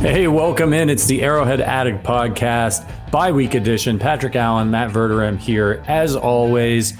[0.00, 0.90] Hey, welcome in.
[0.90, 3.98] It's the Arrowhead Addict Podcast, bi week edition.
[3.98, 6.94] Patrick Allen, Matt Verderame here, as always.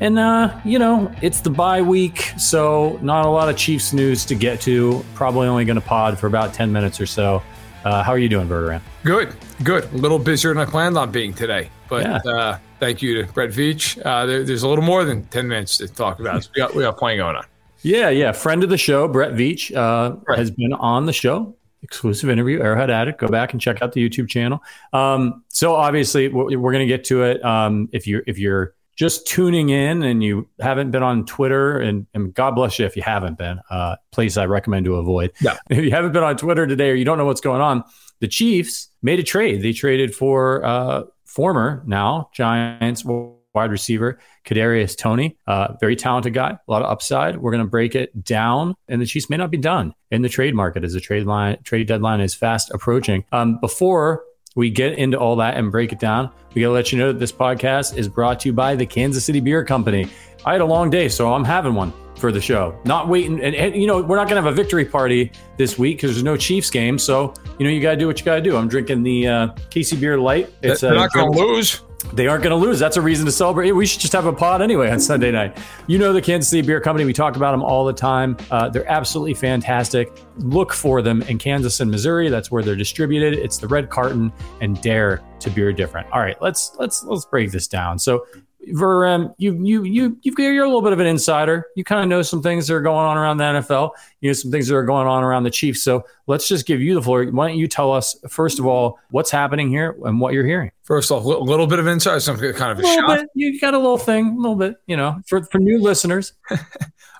[0.00, 4.24] And, uh, you know, it's the bye week, so not a lot of Chiefs news
[4.26, 5.04] to get to.
[5.14, 7.42] Probably only going to pod for about 10 minutes or so.
[7.84, 8.82] Uh, how are you doing, Verderame?
[9.04, 9.84] Good, good.
[9.84, 11.70] A little busier than I planned on being today.
[11.88, 12.16] But Yeah.
[12.32, 14.00] uh, thank you to Brett Veach.
[14.04, 16.44] Uh, there, there's a little more than 10 minutes to talk about.
[16.44, 17.44] So we, got, we got plenty going on.
[17.82, 18.32] Yeah, yeah.
[18.32, 20.38] Friend of the show, Brett Veach, uh, Right.
[20.38, 21.54] has been on the show.
[21.82, 23.20] Exclusive interview, Arrowhead Addict.
[23.20, 24.60] Go back and check out the YouTube channel.
[24.92, 27.44] Um, so obviously, we're, we're going to get to it.
[27.44, 32.06] Um, if you if you're just tuning in and you haven't been on Twitter, and,
[32.14, 35.32] and God bless you if you haven't been, uh, place I recommend to avoid.
[35.40, 35.58] Yeah.
[35.70, 37.84] If you haven't been on Twitter today or you don't know what's going on,
[38.20, 39.60] the Chiefs made a trade.
[39.62, 41.02] They traded for uh,
[41.36, 47.36] former now Giants wide receiver Kadarius Toney, uh, very talented guy, a lot of upside.
[47.36, 50.30] We're going to break it down, and the Chiefs may not be done in the
[50.30, 53.24] trade market as the trade line trade deadline is fast approaching.
[53.32, 56.90] Um, before we get into all that and break it down, we got to let
[56.90, 60.08] you know that this podcast is brought to you by the Kansas City Beer Company.
[60.46, 62.78] I had a long day, so I'm having one for the show.
[62.84, 65.78] Not waiting, and, and you know we're not going to have a victory party this
[65.78, 66.98] week because there's no Chiefs game.
[66.98, 68.56] So you know you got to do what you got to do.
[68.56, 70.52] I'm drinking the uh, Casey Beer Light.
[70.62, 71.82] It's They're uh, not going to lose.
[72.12, 72.78] they aren't going to lose.
[72.78, 73.72] That's a reason to celebrate.
[73.72, 75.58] We should just have a pod anyway on Sunday night.
[75.86, 77.04] You know the Kansas City Beer Company.
[77.04, 78.36] We talk about them all the time.
[78.50, 80.12] Uh, they're absolutely fantastic.
[80.38, 82.28] Look for them in Kansas and Missouri.
[82.28, 83.34] That's where they're distributed.
[83.34, 86.10] It's the Red Carton and Dare to Beer Different.
[86.12, 87.98] All right, let's let's let's break this down.
[87.98, 88.26] So.
[88.74, 91.66] Verem, you you you you've you're a little bit of an insider.
[91.76, 93.90] You kind of know some things that are going on around the NFL.
[94.20, 95.82] You know some things that are going on around the Chiefs.
[95.82, 97.24] So let's just give you the floor.
[97.26, 100.70] Why don't you tell us first of all what's happening here and what you're hearing?
[100.82, 103.18] First off, a little bit of insight, some kind of a, a shock.
[103.18, 103.28] bit.
[103.34, 106.32] You got a little thing, a little bit, you know, for, for new listeners.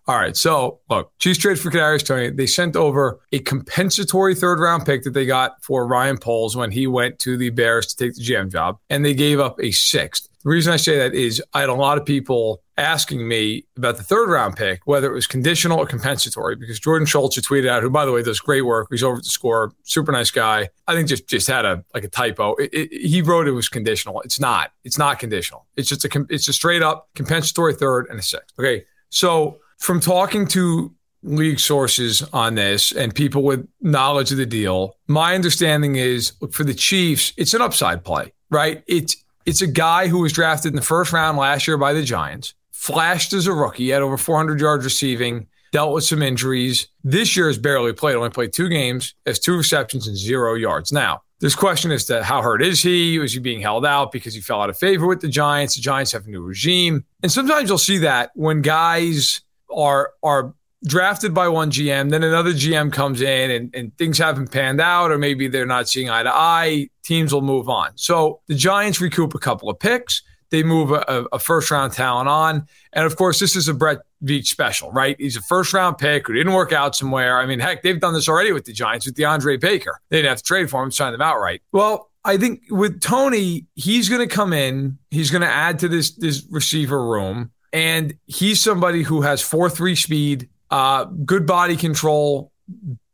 [0.08, 0.36] All right.
[0.36, 2.30] So look, Chiefs trade for Kadarius Toney.
[2.30, 6.70] They sent over a compensatory third round pick that they got for Ryan Poles when
[6.70, 9.72] he went to the Bears to take the GM job, and they gave up a
[9.72, 10.28] sixth.
[10.46, 13.96] The reason I say that is I had a lot of people asking me about
[13.96, 17.68] the third round pick, whether it was conditional or compensatory, because Jordan Schultz had tweeted
[17.68, 18.86] out, who by the way does great work.
[18.88, 20.68] He's over at the score, super nice guy.
[20.86, 22.54] I think just just had a like a typo.
[22.54, 24.20] It, it, he wrote it was conditional.
[24.20, 24.70] It's not.
[24.84, 25.66] It's not conditional.
[25.74, 28.56] It's just a it's a straight up compensatory third and a sixth.
[28.56, 34.46] Okay, so from talking to league sources on this and people with knowledge of the
[34.46, 38.84] deal, my understanding is look, for the Chiefs, it's an upside play, right?
[38.86, 42.02] It's it's a guy who was drafted in the first round last year by the
[42.02, 46.88] Giants, flashed as a rookie, had over 400 yards receiving, dealt with some injuries.
[47.04, 50.92] This year has barely played, only played two games, has two receptions and zero yards.
[50.92, 53.18] Now, this question is that how hurt is he?
[53.18, 55.76] Was he being held out because he fell out of favor with the Giants?
[55.76, 57.04] The Giants have a new regime.
[57.22, 60.54] And sometimes you'll see that when guys are are
[60.84, 65.10] drafted by one GM, then another GM comes in and, and things haven't panned out,
[65.10, 67.91] or maybe they're not seeing eye to eye, teams will move on.
[67.97, 70.22] So the Giants recoup a couple of picks.
[70.50, 72.66] They move a, a first round talent on.
[72.92, 75.16] And of course, this is a Brett Veach special, right?
[75.19, 77.38] He's a first round pick who didn't work out somewhere.
[77.40, 80.00] I mean, heck, they've done this already with the Giants with DeAndre Baker.
[80.08, 81.62] They didn't have to trade for him, sign them outright.
[81.73, 85.88] Well, I think with Toney, he's going to come in, he's going to add to
[85.88, 91.76] this this receiver room, and he's somebody who has four three speed, uh, good body
[91.76, 92.52] control,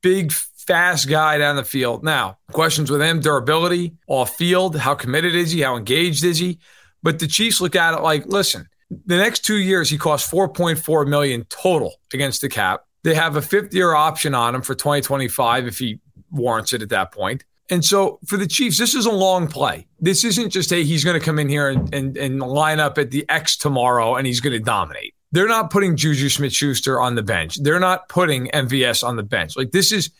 [0.03, 2.05] big fast guy down the field.
[2.05, 6.59] Now, questions with him: durability, off field, how committed is he, how engaged is he?
[7.03, 8.69] But the Chiefs look at it like, listen,
[9.07, 12.85] the next two years he costs 4.4 million total against the cap.
[13.03, 15.99] They have a fifth year option on him for 2025 if he
[16.31, 17.45] warrants it at that point.
[17.71, 19.87] And so for the Chiefs, this is a long play.
[19.99, 22.99] This isn't just, hey, he's going to come in here and, and, and line up
[22.99, 25.15] at the X tomorrow and he's going to dominate.
[25.33, 27.57] They're not putting Juju Smith Schuster on the bench.
[27.57, 29.57] They're not putting MVS on the bench.
[29.57, 30.11] Like this is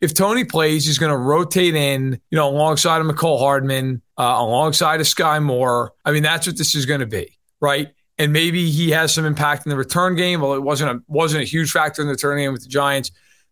[0.00, 4.36] if Toney plays, he's going to rotate in, you know, alongside of Mecole Hardman, uh,
[4.38, 5.92] alongside of Skyy Moore.
[6.04, 7.92] I mean, that's what this is going to be, right?
[8.16, 10.40] And maybe he has some impact in the return game.
[10.40, 13.10] Well, it wasn't a wasn't a huge factor in the return game with the Giants.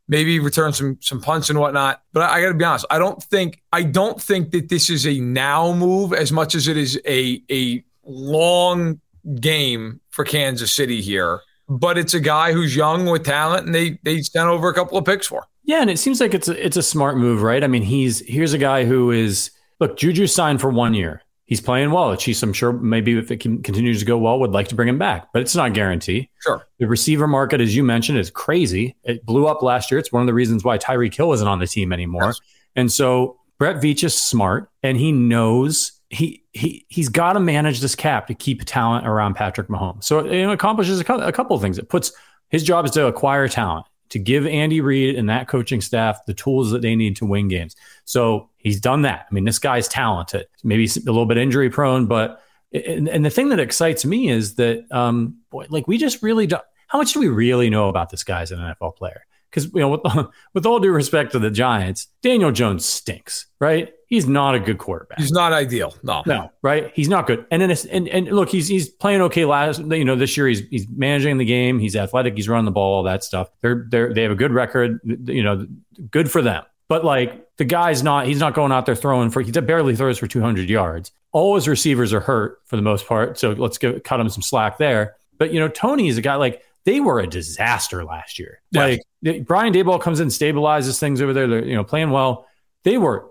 [0.08, 2.02] Maybe return some some punts and whatnot.
[2.12, 4.88] But I, I got to be honest, I don't think I don't think that this
[4.88, 9.00] is a now move as much as it is a a long
[9.40, 11.42] game for Kansas City here.
[11.68, 14.98] But it's a guy who's young with talent, and they they sent over a couple
[14.98, 15.44] of picks for.
[15.62, 17.62] Yeah, and it seems like it's a, it's a smart move, right?
[17.62, 21.22] I mean, he's here's a guy who is look, Juju signed for one year.
[21.44, 22.16] He's playing well.
[22.16, 24.88] Chiefs, I'm sure, maybe if it can, continues to go well, would like to bring
[24.88, 26.30] him back, but it's not a guarantee.
[26.40, 26.66] Sure.
[26.78, 28.96] The receiver market, as you mentioned, is crazy.
[29.04, 29.98] It blew up last year.
[29.98, 32.24] It's one of the reasons why Tyreek Hill isn't on the team anymore.
[32.24, 32.40] Yes.
[32.76, 37.80] And so Brett Veach is smart, and he knows he he he's got to manage
[37.80, 40.04] this cap to keep talent around Patrick Mahomes.
[40.04, 41.78] So it accomplishes a couple, a couple of things.
[41.78, 42.12] It puts
[42.48, 46.34] his job is to acquire talent to give Andy Reid and that coaching staff the
[46.34, 47.76] tools that they need to win games.
[48.04, 49.26] So he's done that.
[49.30, 52.40] I mean, this guy's talented, maybe a little bit injury prone, but
[52.72, 56.46] and, and the thing that excites me is that, um, boy, like we just really
[56.46, 56.64] don't.
[56.86, 59.26] How much do we really know about this guy as an NFL player?
[59.50, 63.92] Because you know, with, with all due respect to the Giants, Daniel Jones stinks, right?
[64.08, 65.18] He's not a good quarterback.
[65.18, 65.94] He's not ideal.
[66.02, 66.90] No, no, right?
[66.94, 67.44] He's not good.
[67.50, 69.44] And then and and look, he's he's playing okay.
[69.44, 71.78] Last you know, this year he's he's managing the game.
[71.78, 72.34] He's athletic.
[72.34, 72.96] He's running the ball.
[72.96, 73.50] All that stuff.
[73.60, 74.98] They're they they have a good record.
[75.04, 75.66] You know,
[76.10, 76.64] good for them.
[76.88, 78.26] But like the guy's not.
[78.26, 79.42] He's not going out there throwing for.
[79.42, 81.12] He barely throws for 200 yards.
[81.32, 83.38] All his receivers are hurt for the most part.
[83.38, 85.16] So let's give, cut him some slack there.
[85.36, 88.62] But you know, Toney is a guy like they were a disaster last year.
[88.70, 88.96] Yeah.
[89.22, 91.46] Like Brian Daboll comes in, stabilizes things over there.
[91.46, 92.46] They're you know playing well.
[92.84, 93.28] They were.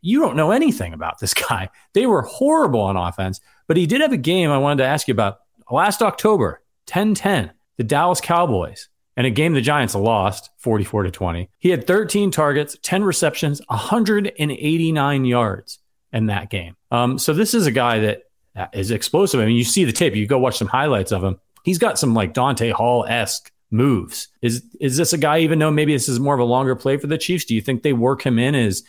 [0.00, 1.70] You don't know anything about this guy.
[1.92, 5.08] They were horrible on offense, but he did have a game I wanted to ask
[5.08, 5.38] you about
[5.70, 11.50] last October, 10-10, the Dallas Cowboys, and a game the Giants lost 44 to 20.
[11.58, 15.78] He had 13 targets, 10 receptions, 189 yards
[16.12, 16.76] in that game.
[16.90, 18.22] Um, so this is a guy that
[18.72, 19.40] is explosive.
[19.40, 20.14] I mean, you see the tape.
[20.14, 24.28] You go watch some highlights of him he's got some like Dante Hall esque moves.
[24.40, 25.40] Is is this a guy?
[25.40, 27.60] Even though maybe this is more of a longer play for the Chiefs, do you
[27.60, 28.82] think they work him in as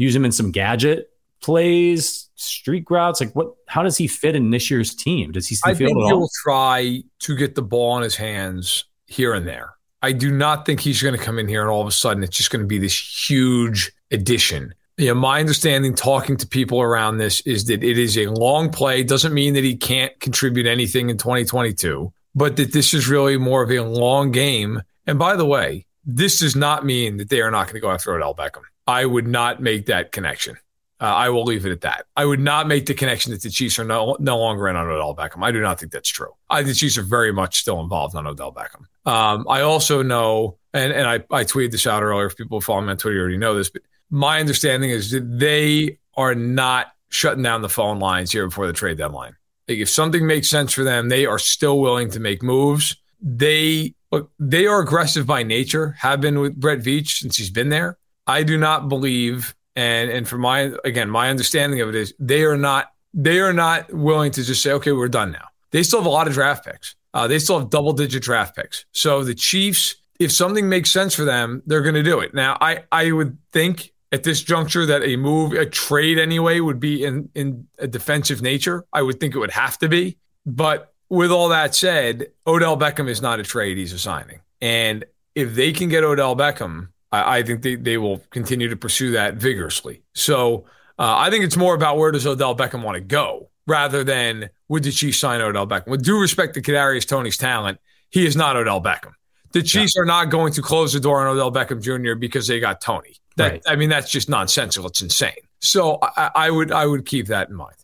[0.00, 1.10] use him in some gadget
[1.40, 3.20] plays, street routes?
[3.20, 3.54] Like what?
[3.66, 5.32] How does he fit in this year's team?
[5.32, 5.56] Does he?
[5.64, 9.74] I think he'll try to get the ball in his hands here and there.
[10.02, 12.22] I do not think he's going to come in here and all of a sudden
[12.22, 14.74] it's just going to be this huge addition.
[14.96, 18.70] You know, my understanding talking to people around this is that it is a long
[18.70, 19.02] play.
[19.02, 23.62] Doesn't mean that he can't contribute anything in 2022 but that this is really more
[23.62, 24.82] of a long game.
[25.06, 27.90] And by the way, this does not mean that they are not going to go
[27.90, 28.62] after Odell Beckham.
[28.90, 30.56] I would not make that connection.
[31.00, 32.04] Uh, I will leave it at that.
[32.14, 34.86] I would not make the connection that the Chiefs are no, no longer in on
[34.86, 35.42] Odell Beckham.
[35.42, 36.32] I do not think that's true.
[36.50, 38.84] I think the Chiefs are very much still involved on Odell Beckham.
[39.10, 42.26] Um, I also know, and, and I, I tweeted this out earlier.
[42.26, 45.38] If people follow me on Twitter, you already know this, but my understanding is that
[45.38, 49.36] they are not shutting down the phone lines here before the trade deadline.
[49.68, 52.96] Like if something makes sense for them, they are still willing to make moves.
[53.22, 57.68] They look, they are aggressive by nature, have been with Brett Veach since he's been
[57.68, 57.96] there.
[58.30, 62.44] I do not believe, and and from my again, my understanding of it is they
[62.44, 65.48] are not they are not willing to just say, okay, we're done now.
[65.72, 66.94] They still have a lot of draft picks.
[67.12, 68.84] Uh, they still have double digit draft picks.
[68.92, 72.34] So the Chiefs, if something makes sense for them, they're going to do it.
[72.34, 76.80] Now, I I would think at this juncture that a move, a trade anyway, would
[76.80, 78.84] be in in a defensive nature.
[78.92, 80.18] I would think it would have to be.
[80.46, 84.40] But with all that said, Odell Beckham is not a trade; he's a signing.
[84.60, 88.76] And if they can get Odell Beckham, I, I think they, they will continue to
[88.76, 90.02] pursue that vigorously.
[90.14, 90.64] So
[90.98, 94.50] uh, I think it's more about where does Odell Beckham want to go rather than
[94.68, 95.88] would the Chiefs sign Odell Beckham.
[95.88, 97.78] With due respect to Kadarius Toney's talent,
[98.10, 99.12] he is not Odell Beckham.
[99.52, 100.02] The Chiefs yeah.
[100.02, 102.14] are not going to close the door on Odell Beckham Jr.
[102.14, 103.16] because they got Tony.
[103.36, 103.62] That right.
[103.66, 104.88] I mean, that's just nonsensical.
[104.88, 105.32] It's insane.
[105.60, 107.76] So I, I would I would keep that in mind.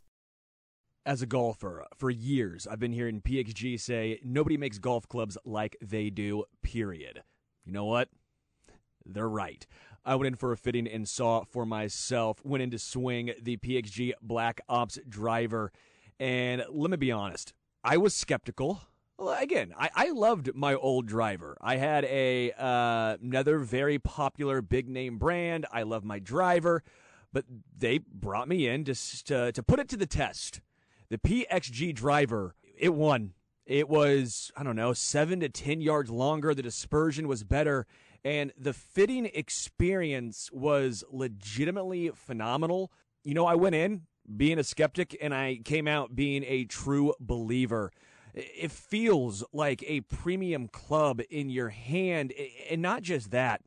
[1.04, 5.76] As a golfer, for years, I've been hearing PXG say nobody makes golf clubs like
[5.80, 6.44] they do.
[6.62, 7.22] Period.
[7.64, 8.08] You know what?
[9.06, 9.66] They're right.
[10.04, 12.44] I went in for a fitting and saw for myself.
[12.44, 15.72] Went in to swing the PXG Black Ops driver,
[16.20, 18.82] and let me be honest, I was skeptical.
[19.18, 21.56] Well, again, I, I loved my old driver.
[21.60, 25.66] I had a uh, another very popular big name brand.
[25.72, 26.84] I love my driver,
[27.32, 27.44] but
[27.76, 30.60] they brought me in just to to put it to the test.
[31.08, 33.32] The PXG driver, it won.
[33.64, 36.54] It was I don't know seven to ten yards longer.
[36.54, 37.86] The dispersion was better,
[38.26, 42.90] and the fitting experience was legitimately phenomenal.
[43.22, 44.02] You know, I went in
[44.36, 47.92] being a skeptic, and I came out being a true believer
[48.36, 52.34] It feels like a premium club in your hand.
[52.70, 53.62] And not just that,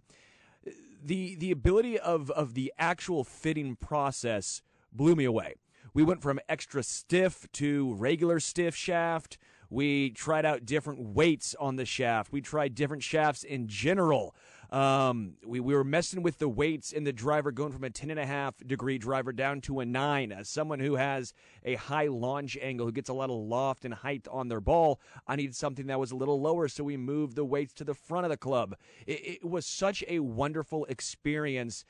[1.03, 4.61] the, the ability of, of the actual fitting process
[4.91, 5.55] blew me away.
[5.93, 9.39] We went from extra stiff to regular stiff shaft.
[9.69, 12.31] We tried out different weights on the shaft.
[12.31, 14.35] We tried different shafts in general.
[14.71, 18.11] Um, we, we were messing with the weights in the driver, going from a 10
[18.11, 20.31] and a half degree driver down to a nine.
[20.31, 21.33] As someone who has
[21.63, 24.99] a high launch angle, who gets a lot of loft and height on their ball,
[25.27, 26.67] I needed something that was a little lower.
[26.67, 28.75] So we moved the weights to the front of the club.
[29.07, 31.83] It, it was such a wonderful experience.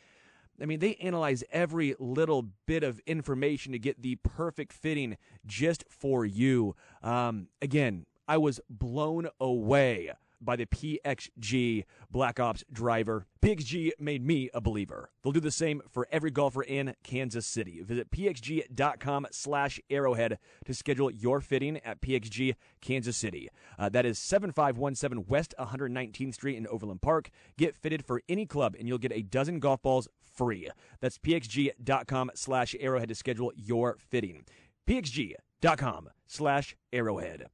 [0.62, 5.84] I mean, they analyze every little bit of information to get the perfect fitting just
[5.90, 6.76] for you.
[7.02, 10.12] Um, again, I was blown away
[10.42, 13.26] by the PXG Black Ops driver.
[13.42, 15.10] PXG made me a believer.
[15.24, 17.82] They'll do the same for every golfer in Kansas City.
[17.82, 23.50] Visit pxg.com slash arrowhead to schedule your fitting at PXG Kansas City.
[23.78, 27.30] Uh, that is 7517 West 119th Street in Overland Park.
[27.58, 30.70] Get fitted for any club and you'll get a dozen golf balls free.
[31.02, 34.46] That's pxg.com slash arrowhead to schedule your fitting.
[34.88, 37.48] pxg.com slash arrowhead.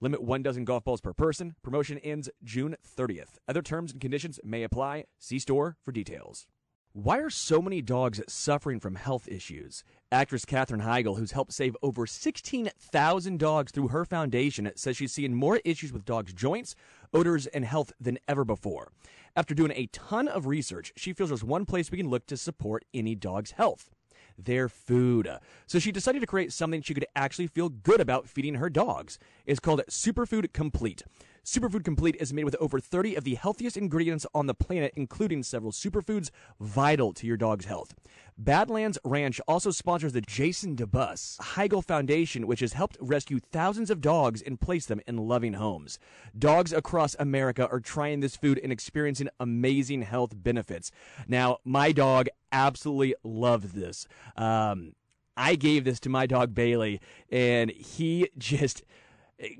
[0.00, 1.54] Limit one dozen golf balls per person.
[1.62, 3.38] Promotion ends June 30th.
[3.48, 5.04] Other terms and conditions may apply.
[5.18, 6.46] See store for details.
[6.92, 9.84] Why are so many dogs suffering from health issues?
[10.12, 15.34] Actress Katherine Heigl, who's helped save over 16,000 dogs through her foundation, says she's seeing
[15.34, 16.74] more issues with dogs' joints,
[17.12, 18.92] odors, and health than ever before.
[19.34, 22.36] After doing a ton of research, she feels there's one place we can look to
[22.36, 23.90] support any dog's health
[24.38, 25.28] their food.
[25.66, 29.18] So she decided to create something she could actually feel good about feeding her dogs.
[29.46, 31.02] It's called Superfood Complete.
[31.46, 35.44] Superfood Complete is made with over 30 of the healthiest ingredients on the planet, including
[35.44, 37.94] several superfoods vital to your dog's health.
[38.36, 44.00] Badlands Ranch also sponsors the Jason DeBus Heigl Foundation, which has helped rescue thousands of
[44.00, 46.00] dogs and place them in loving homes.
[46.36, 50.90] Dogs across America are trying this food and experiencing amazing health benefits.
[51.28, 54.08] Now, my dog absolutely loved this.
[54.36, 54.94] Um,
[55.36, 57.00] I gave this to my dog Bailey,
[57.30, 58.82] and he just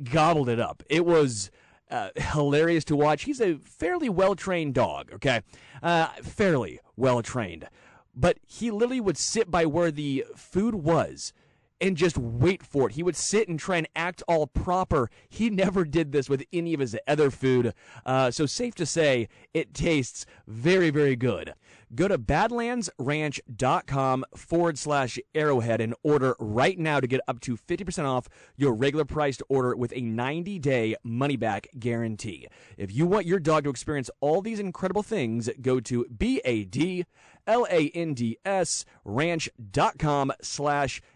[0.03, 0.83] gobbled it up.
[0.91, 1.53] It was
[1.91, 3.25] uh, hilarious to watch.
[3.25, 5.43] He's a fairly well trained dog, okay?
[5.83, 7.69] Uh, fairly well trained.
[8.15, 11.33] But he literally would sit by where the food was
[11.81, 12.95] and just wait for it.
[12.95, 15.11] He would sit and try and act all proper.
[15.29, 17.73] He never did this with any of his other food.
[18.05, 21.55] Uh, so, safe to say, it tastes very, very good.
[21.95, 28.05] Go to badlandsranch.com forward slash arrowhead and order right now to get up to 50%
[28.05, 32.49] off your regular priced order with a 90 day money back guarantee.
[32.77, 36.65] If you want your dog to experience all these incredible things, go to B A
[36.65, 37.05] D
[37.47, 41.16] L A N D S ranch.com slash arrowhead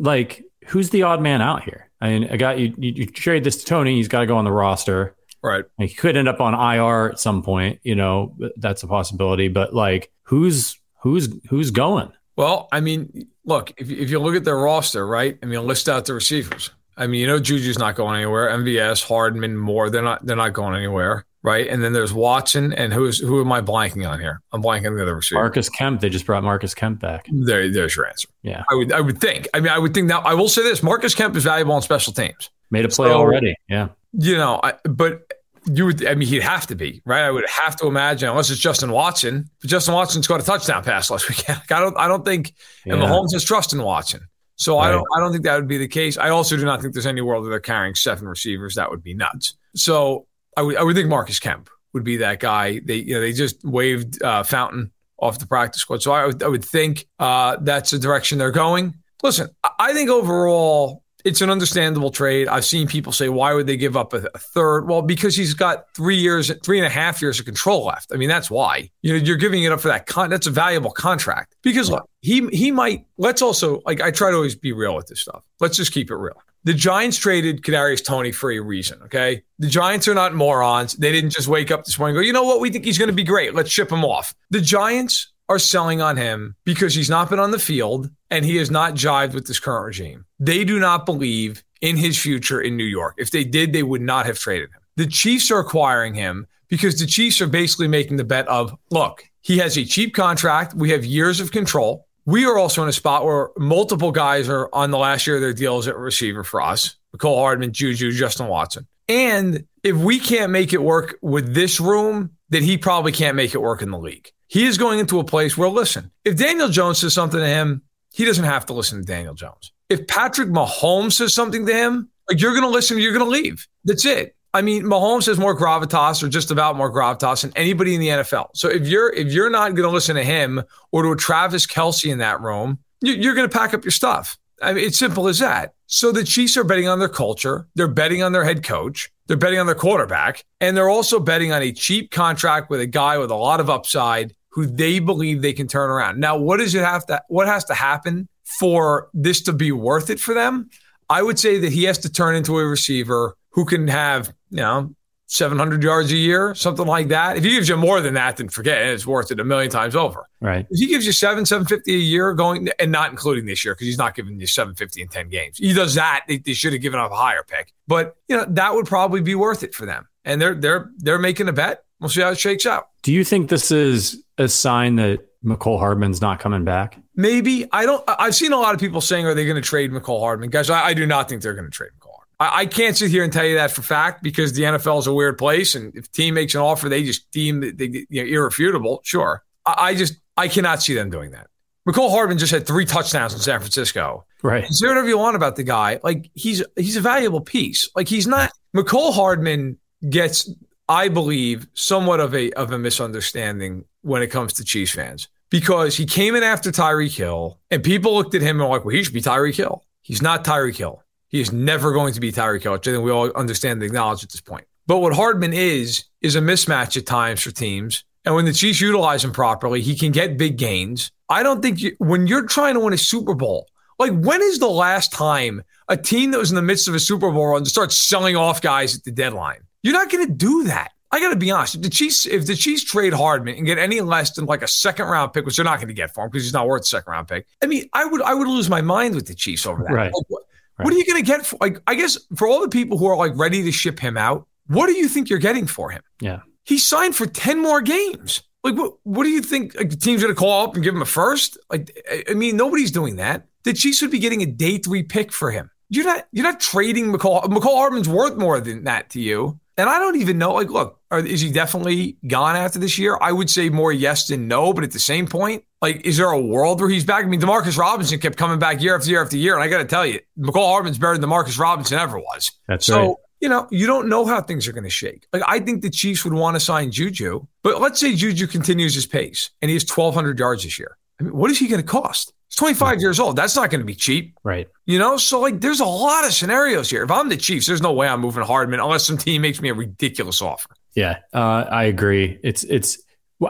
[0.00, 1.90] Like, who's the odd man out here?
[2.00, 2.74] I mean, I got you.
[2.78, 3.96] You, you trade this to Toney.
[3.96, 5.14] He's got to go on the roster.
[5.42, 5.64] Right.
[5.78, 7.80] Like, he could end up on IR at some point.
[7.82, 9.48] You know, that's a possibility.
[9.48, 12.12] But like, who's who's who's going?
[12.36, 15.38] Well, I mean, look, if, if you look at their roster, right?
[15.42, 16.70] I mean, list out the receivers.
[16.96, 18.50] I mean, you know, Juju's not going anywhere.
[18.50, 21.66] MVS, Hardman, Moore, they're not they're not going anywhere, right?
[21.66, 24.40] And then there's Watson, and who's who am I blanking on here?
[24.52, 25.40] I'm blanking on the other receiver.
[25.40, 26.00] Marcus Kemp.
[26.00, 27.26] They just brought Marcus Kemp back.
[27.30, 28.28] There, there's your answer.
[28.42, 29.48] Yeah, I would I would think.
[29.54, 30.20] I mean, I would think now.
[30.20, 32.50] I will say this: Marcus Kemp is valuable on special teams.
[32.70, 33.54] made a play So- already.
[33.68, 33.88] Yeah.
[34.12, 35.22] You know, I, but
[35.66, 36.04] you would.
[36.06, 37.22] I mean, he'd have to be right.
[37.22, 39.48] I would have to imagine, unless it's Justin Watson.
[39.60, 41.58] But Justin Watson scored a touchdown pass last weekend.
[41.60, 41.96] Like, I don't.
[41.96, 42.54] I don't think.
[42.86, 43.06] And Yeah.
[43.06, 44.22] Mahomes has trust in Watson.
[44.56, 45.06] So I don't.
[45.16, 46.18] I don't think that would be the case.
[46.18, 48.74] I also do not think there's any world where they're carrying seven receivers.
[48.74, 49.54] That would be nuts.
[49.76, 50.26] So
[50.56, 50.76] I would.
[50.76, 52.80] I would think Marcus Kemp would be that guy.
[52.84, 52.96] They.
[52.96, 53.20] You know.
[53.20, 56.02] They just waived uh, Fountain off the practice squad.
[56.02, 56.42] So I would.
[56.42, 58.94] I would think uh, that's the direction they're going.
[59.22, 62.48] Listen, I think overall it's an understandable trade.
[62.48, 64.88] I've seen people say, why would they give up a, a third?
[64.88, 68.12] Well, because he's got three years, three and a half years of control left.
[68.12, 68.90] I mean, that's why.
[69.02, 70.06] You know, you're giving it up for that.
[70.06, 71.56] Con- that's a valuable contract.
[71.62, 73.06] Because look, he he might.
[73.18, 75.42] Let's also like I try to always be real with this stuff.
[75.60, 76.40] Let's just keep it real.
[76.64, 79.00] The Giants traded Kadarius Toney for a reason.
[79.04, 80.94] Okay, the Giants are not morons.
[80.94, 82.60] They didn't just wake up this morning and go, you know what?
[82.60, 83.54] We think he's going to be great.
[83.54, 84.34] Let's ship him off.
[84.50, 88.56] The Giants are selling on him because he's not been on the field and he
[88.56, 90.24] has not jived with this current regime.
[90.38, 93.14] They do not believe in his future in New York.
[93.18, 94.80] If they did, they would not have traded him.
[94.96, 99.24] The Chiefs are acquiring him because the Chiefs are basically making the bet of look,
[99.40, 100.74] he has a cheap contract.
[100.74, 102.06] We have years of control.
[102.26, 105.42] We are also in a spot where multiple guys are on the last year of
[105.42, 108.86] their deals at receiver for us Mecole Hardman, Juju, Justin Watson.
[109.08, 113.54] And if we can't make it work with this room, then he probably can't make
[113.54, 114.30] it work in the league.
[114.46, 117.82] He is going into a place where, listen, if Daniel Jones says something to him,
[118.12, 119.72] he doesn't have to listen to Daniel Jones.
[119.88, 123.30] If Patrick Mahomes says something to him, like you're going to listen, you're going to
[123.30, 123.66] leave.
[123.84, 124.36] That's it.
[124.52, 128.08] I mean, Mahomes has more gravitas, or just about more gravitas, than anybody in the
[128.08, 128.48] NFL.
[128.54, 131.66] So if you're if you're not going to listen to him or to a Travis
[131.66, 134.36] Kelce in that room, you're going to pack up your stuff.
[134.60, 135.74] I mean, it's simple as that.
[135.86, 137.66] So the Chiefs are betting on their culture.
[137.76, 139.10] They're betting on their head coach.
[139.26, 142.86] They're betting on their quarterback, and they're also betting on a cheap contract with a
[142.86, 146.18] guy with a lot of upside who they believe they can turn around.
[146.20, 147.22] Now, what does it have to?
[147.28, 150.70] What has to happen for this to be worth it for them?
[151.08, 154.58] I would say that he has to turn into a receiver who can have, you
[154.58, 154.94] know,
[155.30, 157.36] 700 yards a year, something like that.
[157.36, 158.94] If he gives you more than that, then forget it.
[158.94, 160.28] It's worth it a million times over.
[160.40, 160.66] Right.
[160.68, 163.86] If he gives you seven, 750 a year going, and not including this year, because
[163.86, 165.58] he's not giving you 750 in 10 games.
[165.58, 166.24] He does that.
[166.26, 167.72] They, they should have given up a higher pick.
[167.86, 170.08] But, you know, that would probably be worth it for them.
[170.24, 171.84] And they're, they're, they're making a bet.
[172.00, 172.88] We'll see how it shakes out.
[173.02, 176.98] Do you think this is a sign that Mecole Hardman's not coming back?
[177.14, 177.66] Maybe.
[177.72, 180.20] I don't, I've seen a lot of people saying, are they going to trade Mecole
[180.20, 180.50] Hardman?
[180.50, 182.10] Guys, I, I do not think they're going to trade Mecole.
[182.40, 185.06] I, I can't sit here and tell you that for fact because the NFL is
[185.06, 188.24] a weird place, and if team makes an offer, they just deem that they you
[188.24, 189.00] know, irrefutable.
[189.04, 191.46] Sure, I, I just I cannot see them doing that.
[191.88, 194.24] Mecole Hardman just had three touchdowns in San Francisco.
[194.42, 194.66] Right.
[194.70, 196.00] Say whatever you want about the guy.
[196.02, 197.88] Like he's he's a valuable piece.
[197.94, 199.78] Like he's not Mecole Hardman
[200.08, 200.50] gets,
[200.88, 205.28] I believe, somewhat of a of a misunderstanding when it comes to Chiefs fans.
[205.50, 208.84] Because he came in after Tyreek Hill and people looked at him and were like,
[208.84, 209.84] well, he should be Tyreek Hill.
[210.02, 211.02] He's not Tyreek Hill.
[211.28, 213.82] He is never going to be Tyreek Hill, which I think we all understand and
[213.82, 214.64] acknowledge at this point.
[214.86, 218.04] But what Hardman is, is a mismatch at times for teams.
[218.24, 221.10] And when the Chiefs utilize him properly, he can get big gains.
[221.28, 224.58] I don't think you, when you're trying to win a Super Bowl, like when is
[224.58, 227.64] the last time a team that was in the midst of a Super Bowl run
[227.64, 229.60] starts selling off guys at the deadline?
[229.82, 230.90] You're not going to do that.
[231.12, 231.74] I got to be honest.
[231.74, 234.68] If the Chiefs, if the Chiefs trade Hardman and get any less than like a
[234.68, 236.82] second round pick, which they're not going to get for him because he's not worth
[236.82, 239.34] a second round pick, I mean, I would I would lose my mind with the
[239.34, 239.92] Chiefs over that.
[239.92, 240.12] Right.
[240.12, 240.42] Like, what,
[240.76, 241.44] what are you going to get?
[241.44, 244.16] For, like, I guess for all the people who are like ready to ship him
[244.16, 246.02] out, what do you think you're getting for him?
[246.20, 246.40] Yeah.
[246.64, 248.42] He signed for ten more games.
[248.62, 248.94] Like, what?
[249.02, 249.74] What do you think?
[249.74, 251.58] Like, the team's going to call up and give him a first?
[251.70, 253.46] Like, I- I mean, nobody's doing that.
[253.64, 255.70] The Chiefs would be getting a day three pick for him.
[255.90, 256.28] You're not.
[256.32, 257.42] You're not trading Mecole.
[257.44, 259.59] Mecole Hardman's worth more than that to you.
[259.76, 260.52] And I don't even know.
[260.54, 263.16] Like, look, are, is he definitely gone after this year?
[263.20, 264.72] I would say more yes than no.
[264.72, 267.24] But at the same point, like, is there a world where he's back?
[267.24, 269.78] I mean, Demarcus Robinson kept coming back year after year after year, and I got
[269.78, 272.52] to tell you, Mecole Hardman's better than Demarcus Robinson ever was.
[272.68, 273.14] That's so, right.
[273.40, 275.26] you know, you don't know how things are going to shake.
[275.32, 278.94] Like, I think the Chiefs would want to sign Juju, but let's say Juju continues
[278.94, 280.98] his pace and he has 1,200 yards this year.
[281.18, 282.34] I mean, what is he going to cost?
[282.50, 283.36] He's 25 years old.
[283.36, 284.36] That's not going to be cheap.
[284.42, 284.68] Right.
[284.84, 287.04] You know, so like there's a lot of scenarios here.
[287.04, 289.68] If I'm the Chiefs, there's no way I'm moving Hardman unless some team makes me
[289.68, 290.68] a ridiculous offer.
[290.94, 292.40] Yeah, uh, I agree.
[292.42, 292.98] It's it's.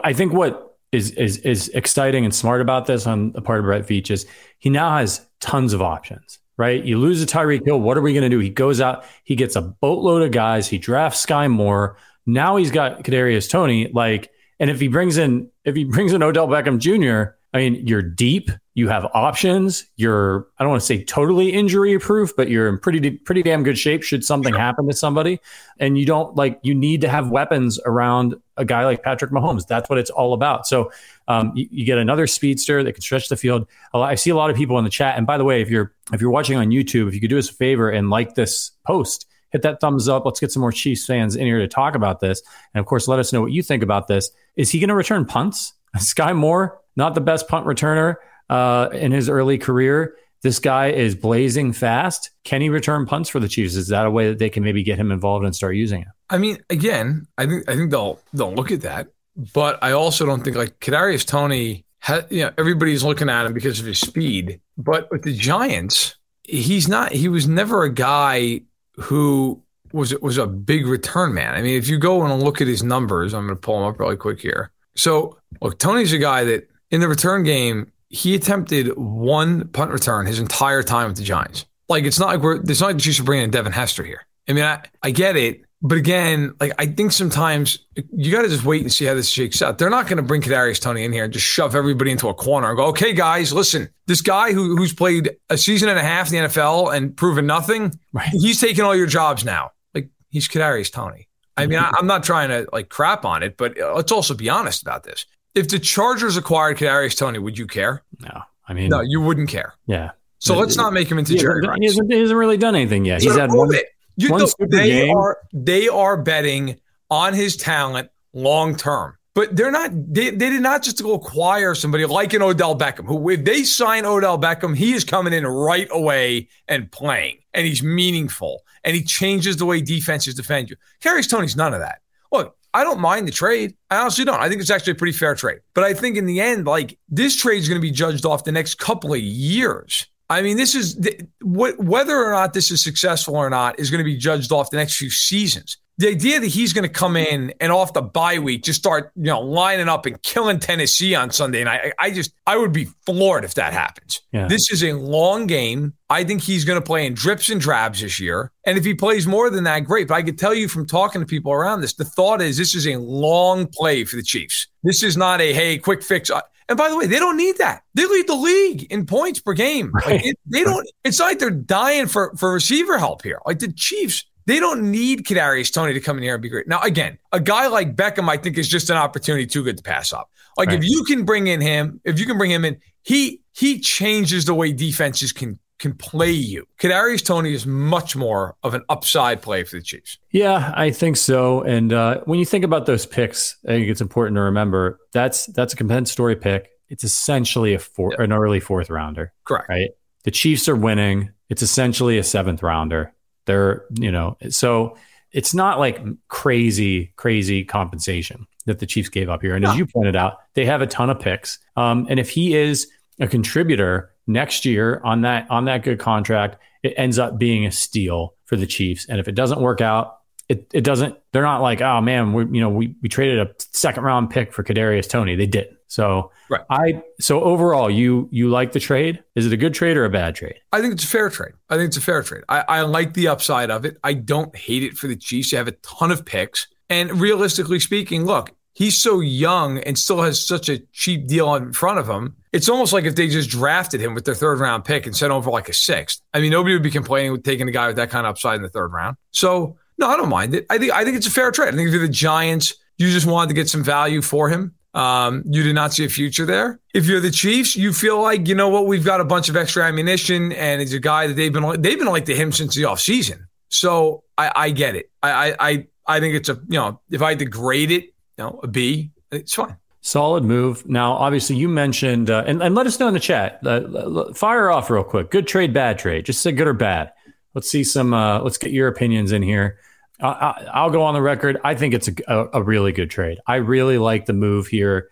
[0.03, 3.65] I think what is is is exciting and smart about this on the part of
[3.65, 4.27] Brett Veach is
[4.59, 6.37] he now has tons of options.
[6.57, 7.79] Right, you lose a Tyreek Hill.
[7.79, 8.37] What are we going to do?
[8.37, 10.67] He goes out, he gets a boatload of guys.
[10.67, 11.97] He drafts Skyy Moore.
[12.27, 13.89] Now he's got Kadarius Toney.
[13.91, 17.85] Like, and if he brings in if he brings in Odell Beckham Jr., I mean,
[17.85, 18.49] you're deep.
[18.75, 19.85] You have options.
[19.97, 23.63] You're I don't want to say totally injury proof, but you're in pretty pretty damn
[23.63, 25.41] good shape should something happen to somebody.
[25.77, 29.67] And you don't like you need to have weapons around a guy like Patrick Mahomes.
[29.67, 30.65] That's what it's all about.
[30.65, 30.91] So
[31.27, 33.67] um, you, you get another speedster that can stretch the field.
[33.93, 35.17] I see a lot of people in the chat.
[35.17, 37.37] And by the way, if you're if you're watching on YouTube, if you could do
[37.37, 40.25] us a favor and like this post, hit that thumbs up.
[40.25, 42.41] Let's get some more Chiefs fans in here to talk about this.
[42.73, 44.31] And of course, let us know what you think about this.
[44.55, 45.73] Is he going to return punts?
[45.97, 48.15] Skyy Moore, not the best punt returner
[48.49, 50.15] uh, in his early career.
[50.43, 52.31] This guy is blazing fast.
[52.43, 53.75] Can he return punts for the Chiefs?
[53.75, 56.07] Is that a way that they can maybe get him involved and start using it?
[56.29, 59.09] I mean, again, I think I think they'll they'll look at that,
[59.53, 61.85] but I also don't think like Kadarius Toney.
[62.03, 66.15] Ha, you know, everybody's looking at him because of his speed, but with the Giants,
[66.43, 67.11] he's not.
[67.11, 68.61] He was never a guy
[68.95, 69.61] who
[69.93, 71.53] was was a big return man.
[71.53, 73.89] I mean, if you go and look at his numbers, I'm going to pull them
[73.89, 74.71] up really quick here.
[75.01, 80.25] So, look, Toney's a guy that in the return game, he attempted one punt return
[80.27, 81.65] his entire time with the Giants.
[81.89, 84.25] Like, it's not like we're, it's not like Chiefs are bringing in Devin Hester here.
[84.47, 85.61] I mean, I, I get it.
[85.83, 87.79] But again, like I think sometimes
[88.15, 89.79] you got to just wait and see how this shakes out.
[89.79, 92.35] They're not going to bring Kadarius Toney in here and just shove everybody into a
[92.35, 96.03] corner and go, "Okay, guys, listen, this guy who, who's played a season and a
[96.03, 98.29] half in the NFL and proven nothing, Right.
[98.29, 101.27] he's taking all your jobs now." Like he's Kadarius Toney.
[101.57, 104.33] I mean, I, I'm not trying to like crap on it, but uh, let's also
[104.33, 105.25] be honest about this.
[105.53, 108.03] If the Chargers acquired Kadarius Toney, would you care?
[108.19, 109.73] No, I mean, No, you wouldn't care.
[109.85, 110.11] yeah.
[110.39, 113.05] So let's not make him into He Jerry he, hasn't, he hasn't really done anything
[113.05, 113.21] yet.
[113.21, 113.75] He's So had prove one.
[113.75, 113.85] it.
[114.17, 115.15] You one know, they game.
[115.15, 116.79] are they are betting
[117.11, 119.17] on his talent long term.
[119.35, 119.91] But they're not.
[119.93, 123.63] They, they did not just go acquire somebody like an Odell Beckham, who if they
[123.63, 128.95] sign Odell Beckham, he is coming in right away and playing, and he's meaningful, and
[128.95, 130.75] he changes the way defenses defend you.
[131.01, 132.01] Kadarius Toney's none of that.
[132.31, 133.75] Look, I don't mind the trade.
[133.89, 134.39] I honestly don't.
[134.39, 135.59] I think it's actually a pretty fair trade.
[135.73, 138.43] But I think in the end, like this trade is going to be judged off
[138.43, 140.07] the next couple of years.
[140.29, 143.91] I mean, this is th- wh- whether or not this is successful or not is
[143.91, 145.77] going to be judged off the next few seasons.
[146.01, 147.33] The idea that he's going to come mm-hmm.
[147.33, 151.13] in and off the bye week just start, you know, lining up and killing Tennessee
[151.13, 154.19] on Sunday, and I, I just, I would be floored if that happens.
[154.31, 154.47] Yeah.
[154.47, 155.93] This is a long game.
[156.09, 158.95] I think he's going to play in drips and drabs this year, and if he
[158.95, 160.07] plays more than that, great.
[160.07, 162.73] But I could tell you from talking to people around this, the thought is this
[162.73, 164.67] is a long play for the Chiefs.
[164.83, 166.31] This is not a hey, quick fix.
[166.31, 167.83] Uh, and by the way, they don't need that.
[167.93, 169.91] They lead the league in points per game.
[170.05, 170.89] Like, it- they don't.
[171.03, 173.39] It's not like they're dying for for receiver help here.
[173.45, 176.67] Like the Chiefs, they don't need Kadarius Toney to come in here and be great.
[176.67, 179.83] Now, again, a guy like Beckham, I think, is just an opportunity too good to
[179.83, 180.29] pass up.
[180.57, 180.79] Like Right.
[180.79, 184.45] if you can bring in him, if you can bring him in, he he changes
[184.45, 186.67] the way defenses can can play you.
[186.77, 190.19] Kadarius Toney is much more of an upside play for the Chiefs.
[190.29, 191.61] Yeah, I think so.
[191.63, 195.47] And uh, when you think about those picks, I think it's important to remember that's
[195.47, 196.69] that's a compensatory pick.
[196.89, 199.69] It's essentially a four, an early fourth rounder, Correct.
[199.69, 199.89] right?
[200.23, 201.31] The Chiefs are winning.
[201.49, 203.13] It's essentially a seventh rounder.
[203.45, 204.97] They're you know so
[205.31, 209.55] it's not like crazy crazy compensation that the Chiefs gave up here.
[209.55, 211.57] And as you pointed out, they have a ton of picks.
[211.75, 212.87] Um, and if he is
[213.19, 217.71] a contributor next year on that on that good contract, it ends up being a
[217.71, 219.05] steal for the Chiefs.
[219.09, 220.17] And if it doesn't work out,
[220.51, 221.17] it, it doesn't.
[221.31, 224.53] They're not like, oh man, we you know we we traded a second round pick
[224.53, 225.35] for Kadarius Toney.
[225.35, 225.77] They didn't.
[225.87, 226.61] So Right.
[226.69, 229.23] I so overall, you you like the trade?
[229.35, 230.55] Is it a good trade or a bad trade?
[230.73, 231.53] I think it's a fair trade.
[231.69, 232.43] I think it's a fair trade.
[232.49, 233.97] I, I like the upside of it.
[234.03, 235.51] I don't hate it for the Chiefs.
[235.51, 236.67] They have a ton of picks.
[236.89, 241.71] And realistically speaking, look, he's so young and still has such a cheap deal in
[241.71, 242.35] front of him.
[242.51, 245.31] It's almost like if they just drafted him with their third round pick and sent
[245.31, 246.21] over like a sixth.
[246.33, 248.57] I mean, nobody would be complaining with taking a guy with that kind of upside
[248.57, 249.15] in the third round.
[249.31, 250.65] So no, I don't mind it.
[250.69, 251.73] I think I think it's a fair trade.
[251.73, 254.75] I think if you're the Giants, you just wanted to get some value for him.
[254.93, 256.79] Um, you did not see a future there.
[256.93, 259.55] If you're the Chiefs, you feel like you know what we've got a bunch of
[259.55, 262.75] extra ammunition, and it's a guy that they've been they've been like to him since
[262.75, 263.45] the offseason.
[263.69, 265.09] So I, I get it.
[265.23, 268.13] I, I I think it's a you know if I had to grade it, you
[268.39, 269.77] know a B, it's fine.
[270.01, 270.89] Solid move.
[270.89, 273.59] Now, obviously, you mentioned, uh, and, and let us know in the chat.
[273.63, 275.29] Uh, fire off real quick.
[275.29, 276.25] Good trade, bad trade.
[276.25, 277.13] Just say good or bad.
[277.53, 278.13] Let's see some.
[278.13, 279.77] Uh, let's get your opinions in here.
[280.21, 281.57] I, I, I'll go on the record.
[281.63, 283.39] I think it's a, a, a really good trade.
[283.47, 285.09] I really like the move here.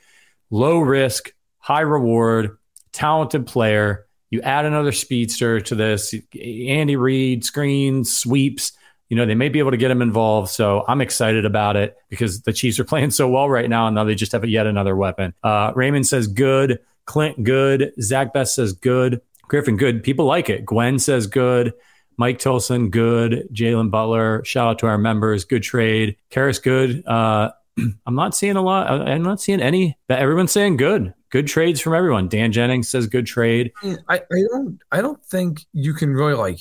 [0.49, 2.57] Low risk, high reward,
[2.91, 4.05] talented player.
[4.29, 6.13] You add another speedster to this.
[6.39, 8.73] Andy Reid, screens, sweeps.
[9.09, 10.49] You know, they may be able to get him involved.
[10.49, 13.87] So I'm excited about it because the Chiefs are playing so well right now.
[13.87, 15.33] And now they just have yet another weapon.
[15.43, 16.79] Uh, Raymond says good.
[17.05, 17.91] Clint, good.
[18.01, 19.21] Zach Best says good.
[19.47, 20.03] Griffin, good.
[20.03, 20.63] People like it.
[20.63, 21.73] Gwen says good.
[22.19, 23.47] Mike Tolson, good.
[23.53, 25.45] Jalen Butler, shout out to our members.
[25.45, 26.17] Good trade.
[26.29, 27.01] Karras, good.
[27.07, 27.51] Uh,
[28.05, 28.89] I'm not seeing a lot.
[28.89, 29.97] I'm not seeing any.
[30.09, 31.13] Everyone's saying good.
[31.29, 32.27] Good trades from everyone.
[32.27, 33.71] Dan Jennings says good trade.
[33.81, 36.59] I, I don't I don't think you can really like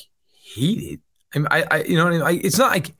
[0.54, 1.00] hate it.
[1.34, 2.22] I, mean, I, I you know what I mean?
[2.22, 2.94] I, it's not like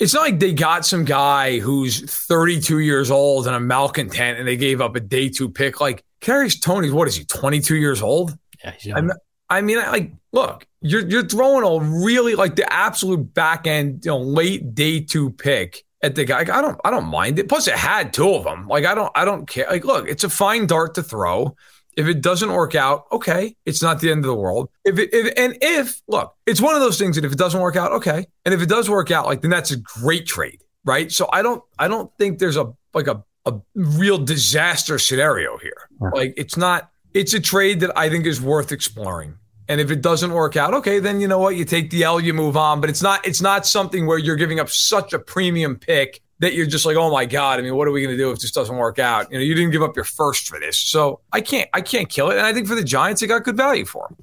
[0.00, 4.48] it's not like they got some guy who's 32 years old and a malcontent and
[4.48, 5.78] they gave up a day two pick.
[5.78, 8.38] Like Kadarius Toney's what is he 22 years old?
[8.64, 8.96] Yeah, he's young.
[8.96, 9.10] I'm,
[9.50, 14.10] I mean, like, look, you're you're throwing a really like the absolute back end, you
[14.10, 16.38] know, late day two pick at the guy.
[16.38, 17.48] Like, I don't, I don't mind it.
[17.48, 18.66] Plus, it had two of them.
[18.68, 19.66] Like, I don't, I don't care.
[19.70, 21.56] Like, look, it's a fine dart to throw.
[21.96, 24.70] If it doesn't work out, okay, it's not the end of the world.
[24.84, 27.60] If it, if, and if look, it's one of those things that if it doesn't
[27.60, 30.62] work out, okay, and if it does work out, like then that's a great trade,
[30.84, 31.12] right?
[31.12, 35.88] So I don't, I don't think there's a like a a real disaster scenario here.
[36.14, 36.90] Like, it's not.
[37.12, 39.34] It's a trade that I think is worth exploring.
[39.72, 41.56] And if it doesn't work out, okay, then you know what?
[41.56, 42.82] You take the L, you move on.
[42.82, 46.52] But it's not it's not something where you're giving up such a premium pick that
[46.52, 48.50] you're just like, oh my God, I mean, what are we gonna do if this
[48.50, 49.32] doesn't work out?
[49.32, 50.76] You know, you didn't give up your first for this.
[50.76, 52.36] So I can't I can't kill it.
[52.36, 54.22] And I think for the Giants, they got good value for him.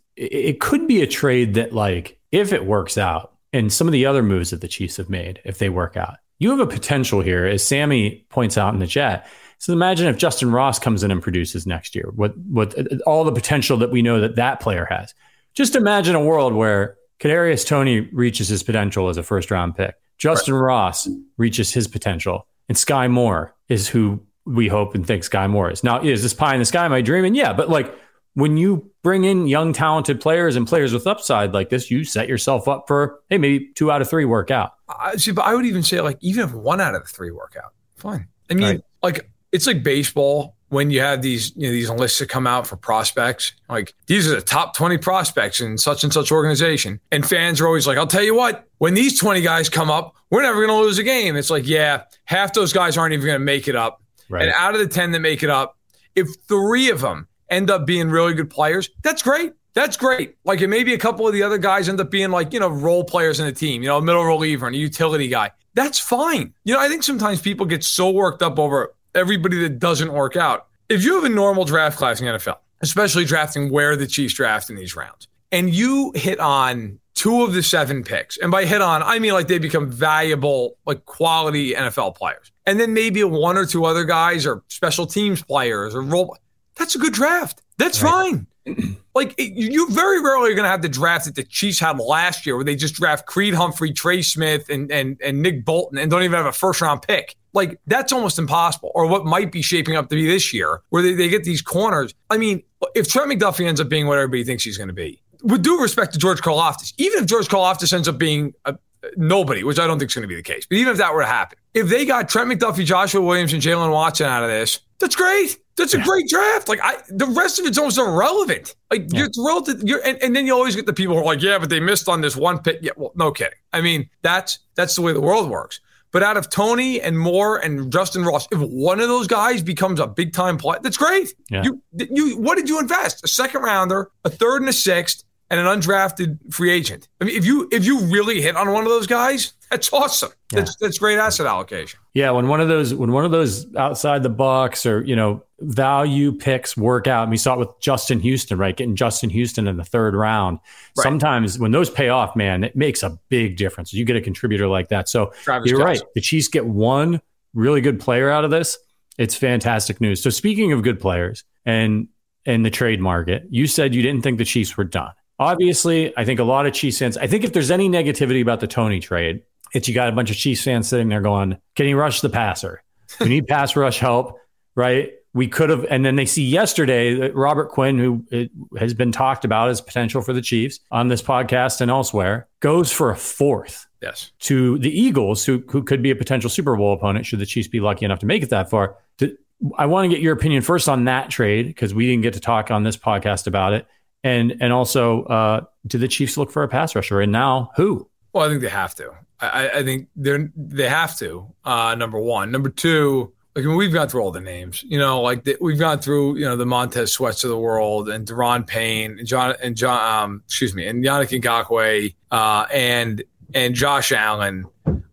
[0.15, 4.05] it could be a trade that like if it works out, and some of the
[4.05, 7.21] other moves that the Chiefs have made, if they work out, you have a potential
[7.21, 9.27] here, as Sammy points out in the chat.
[9.57, 12.97] So imagine if Justyn Ross comes in and produces next year, what what uh, uh,
[13.05, 15.13] all the potential that we know that that player has.
[15.53, 19.95] Just imagine a world where Kadarius Toney reaches his potential as a first round pick,
[20.21, 25.49] Justyn Ross reaches his potential, and Skyy Moore is who we hope and think Skyy
[25.49, 25.83] Moore is.
[25.83, 27.25] Now, is this pie in the sky my dream?
[27.25, 27.93] And yeah, but like
[28.33, 32.27] when you bring in young, talented players and players with upside like this, you set
[32.29, 34.73] yourself up for, hey, maybe two out of three work out.
[34.87, 37.31] I, see, but I would even say like even if one out of the three
[37.31, 38.27] work out, fine.
[38.49, 38.81] I mean, Right.
[39.03, 42.65] like it's like baseball when you have these you know these lists that come out
[42.67, 43.53] for prospects.
[43.69, 47.67] Like these are the top twenty prospects in such and such organization, and fans are
[47.67, 50.69] always like, "I'll tell you what, when these twenty guys come up, we're never going
[50.69, 53.67] to lose a game." It's like, yeah, half those guys aren't even going to make
[53.67, 54.43] it up, Right.
[54.43, 55.77] and out of the ten that make it up,
[56.15, 59.53] if three of them end up being really good players, that's great.
[59.73, 60.35] That's great.
[60.43, 63.03] Like, maybe a couple of the other guys end up being like, you know, role
[63.03, 65.51] players in the team, you know, a middle reliever and a utility guy.
[65.75, 66.53] That's fine.
[66.65, 70.35] You know, I think sometimes people get so worked up over everybody that doesn't work
[70.35, 70.67] out.
[70.89, 74.33] If you have a normal draft class in the NFL, especially drafting where the Chiefs
[74.33, 78.65] draft in these rounds, and you hit on two of the seven picks, and by
[78.65, 82.51] hit on, I mean like they become valuable, like quality NFL players.
[82.65, 86.37] And then maybe one or two other guys or special teams players or role.
[86.81, 87.61] That's a good draft.
[87.77, 88.47] That's fine.
[89.13, 91.99] Like it- you very rarely are going to have the draft that the Chiefs had
[91.99, 95.97] last year, where they just draft Creed Humphrey, Trey Smith, and and and Nick Bolton,
[95.97, 97.35] and don't even have a first round pick.
[97.53, 98.91] Like that's almost impossible.
[98.95, 101.61] Or what might be shaping up to be this year, where they, they get these
[101.61, 102.13] corners.
[102.29, 102.63] I mean,
[102.95, 105.81] if Trent McDuffie ends up being what everybody thinks he's going to be, with due
[105.81, 108.75] respect to George Karlaftis, even if George Karlaftis ends up being a,
[109.17, 111.13] nobody, which I don't think is going to be the case, but even if that
[111.13, 114.49] were to happen, if they got Trent McDuffie, Joshua Williams, and Jaylen Watson out of
[114.49, 115.57] this, that's great.
[115.75, 116.67] That's a great draft.
[116.67, 118.75] Like I, the rest of it's almost irrelevant.
[118.89, 121.25] Like you're thrilled to, you're, and, and then you always get the people who are
[121.25, 122.79] like, yeah, but they missed on this one pick.
[122.81, 123.57] Yeah, well, no kidding.
[123.73, 125.79] I mean, that's that's the way the world works.
[126.11, 129.99] But out of Toney and Moore and Justyn Ross, if one of those guys becomes
[129.99, 131.33] a big time player, that's great.
[131.49, 131.63] Yeah.
[131.63, 133.23] You you what did you invest?
[133.23, 137.09] A second rounder, a third and a sixth, and an undrafted free agent.
[137.19, 140.31] I mean, if you if you really hit on one of those guys, that's awesome.
[140.49, 141.99] That's that's great asset allocation.
[142.13, 145.43] Yeah, when one of those when one of those outside the box or you know
[145.59, 148.75] value picks work out, and we saw it with Justin Houston, right?
[148.75, 150.59] Getting Justin Houston in the third round.
[150.97, 151.03] Right.
[151.03, 153.93] Sometimes when those pay off, man, it makes a big difference.
[153.93, 155.09] You get a contributor like that.
[155.09, 156.01] So Travis you're right.
[156.15, 157.21] The Chiefs get one
[157.53, 158.77] really good player out of this.
[159.17, 160.23] It's fantastic news.
[160.23, 162.07] So speaking of good players and
[162.45, 165.11] and the trade market, you said you didn't think the Chiefs were done.
[165.41, 167.17] Obviously, I think a lot of Chiefs fans.
[167.17, 169.41] I think if there's any negativity about the Toney trade,
[169.73, 172.29] it's you got a bunch of Chiefs fans sitting there going, "Can he rush the
[172.29, 172.83] passer?
[173.19, 174.37] We need pass rush help."
[174.75, 175.13] right?
[175.33, 179.13] We could have, and then they see yesterday that Robert Quinn, who uh, has been
[179.13, 183.15] talked about as potential for the Chiefs on this podcast and elsewhere, goes for a
[183.15, 183.87] fourth.
[184.01, 184.31] Yes.
[184.39, 187.69] To the Eagles, who who could be a potential Super Bowl opponent should the Chiefs
[187.69, 188.97] be lucky enough to make it that far.
[189.19, 189.37] To,
[189.77, 192.39] I want to get your opinion first on that trade because we didn't get to
[192.39, 193.87] talk on this podcast about it,
[194.23, 197.21] and and also, uh, do the Chiefs look for a pass rusher?
[197.21, 198.07] And now, who?
[198.33, 199.11] Well, I think they have to.
[199.39, 201.53] I, I think they're they have to.
[201.65, 203.33] Uh, number one, number two.
[203.55, 205.99] Like I mean, we've gone through all the names, you know, like the, we've gone
[205.99, 209.75] through, you know, the Montez Sweats of the world and Daron Payne and John and
[209.75, 213.21] John, um, excuse me, and Yannick Ngakoue, uh, and
[213.53, 214.65] and Josh Allen.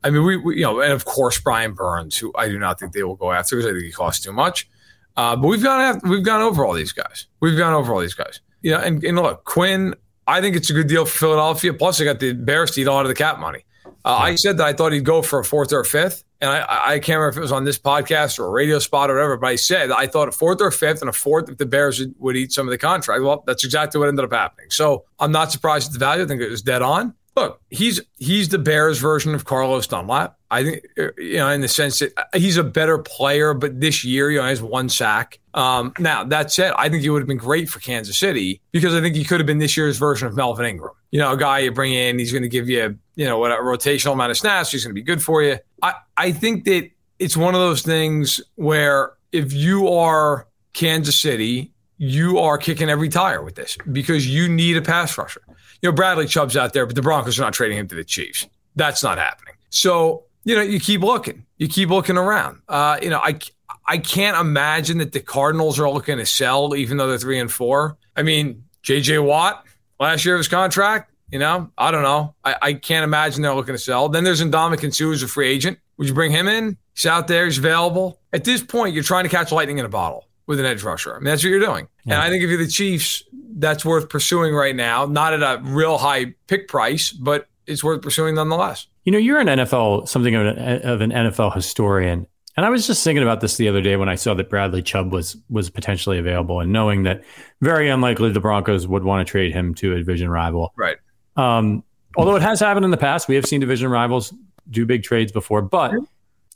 [0.04, 2.78] I mean, we, we, you know, and of course Brian Burns, who I do not
[2.78, 4.70] think they will go after because I think he costs too much.
[5.16, 7.26] Uh, but we've gone after, we've gone over all these guys.
[7.40, 8.40] We've gone over all these guys.
[8.62, 9.94] You know, and, and look, Quinn.
[10.26, 11.72] I think it's a good deal for Philadelphia.
[11.72, 13.64] Plus, they got the Bears to eat a lot of the cap money.
[14.04, 16.50] Uh, I said that I thought he'd go for a fourth or a fifth, and
[16.50, 19.14] I, I can't remember if it was on this podcast or a radio spot or
[19.14, 21.58] whatever, but I said I thought a fourth or a fifth and a fourth if
[21.58, 23.22] the Bears would, would eat some of the contract.
[23.22, 24.70] Well, that's exactly what ended up happening.
[24.70, 26.24] So I'm not surprised at the value.
[26.24, 27.14] I think it was dead on.
[27.38, 30.36] Look, he's he's the Bears version of Carlos Dunlap.
[30.50, 34.28] I think you know in the sense that he's a better player, but this year
[34.28, 35.38] you know has one sack.
[35.54, 38.92] Um, now that said, I think he would have been great for Kansas City because
[38.92, 40.94] I think he could have been this year's version of Melvin Ingram.
[41.12, 43.52] You know, a guy you bring in, he's going to give you you know what
[43.52, 44.72] a rotational amount of snaps.
[44.72, 45.58] He's going to be good for you.
[45.80, 51.72] I I think that it's one of those things where if you are Kansas City,
[51.98, 55.42] you are kicking every tire with this because you need a pass rusher
[55.82, 58.04] you know, Bradley Chubb's out there, but the Broncos are not trading him to the
[58.04, 58.46] Chiefs.
[58.76, 59.54] That's not happening.
[59.70, 62.62] So, you know, you keep looking, you keep looking around.
[62.68, 63.38] Uh, you know, I,
[63.86, 67.50] I can't imagine that the Cardinals are looking to sell, even though they're three and
[67.50, 67.96] four.
[68.16, 69.64] I mean, JJ Watt,
[70.00, 72.34] last year of his contract, you know, I don't know.
[72.44, 74.08] I, I can't imagine they're looking to sell.
[74.08, 75.78] Then there's Ndamukong Suh, who's a free agent.
[75.98, 76.78] Would you bring him in?
[76.94, 78.20] He's out there, he's available.
[78.32, 81.14] At this point, you're trying to catch lightning in a bottle with an edge rusher.
[81.14, 81.86] I mean, that's what you're doing.
[82.04, 82.14] Yeah.
[82.14, 83.22] And I think if you're the Chiefs,
[83.56, 85.04] that's worth pursuing right now.
[85.04, 88.86] Not at a real high pick price, but it's worth pursuing nonetheless.
[89.04, 92.26] You know, you're an NFL, something of an, of an NFL historian.
[92.56, 94.82] And I was just thinking about this the other day when I saw that Bradley
[94.82, 97.22] Chubb was was potentially available, and knowing that
[97.60, 100.72] very unlikely the Broncos would want to trade him to a division rival.
[100.76, 100.96] Right.
[101.36, 101.84] Um,
[102.16, 104.34] although it has happened in the past, we have seen division rivals
[104.68, 105.62] do big trades before.
[105.62, 105.94] But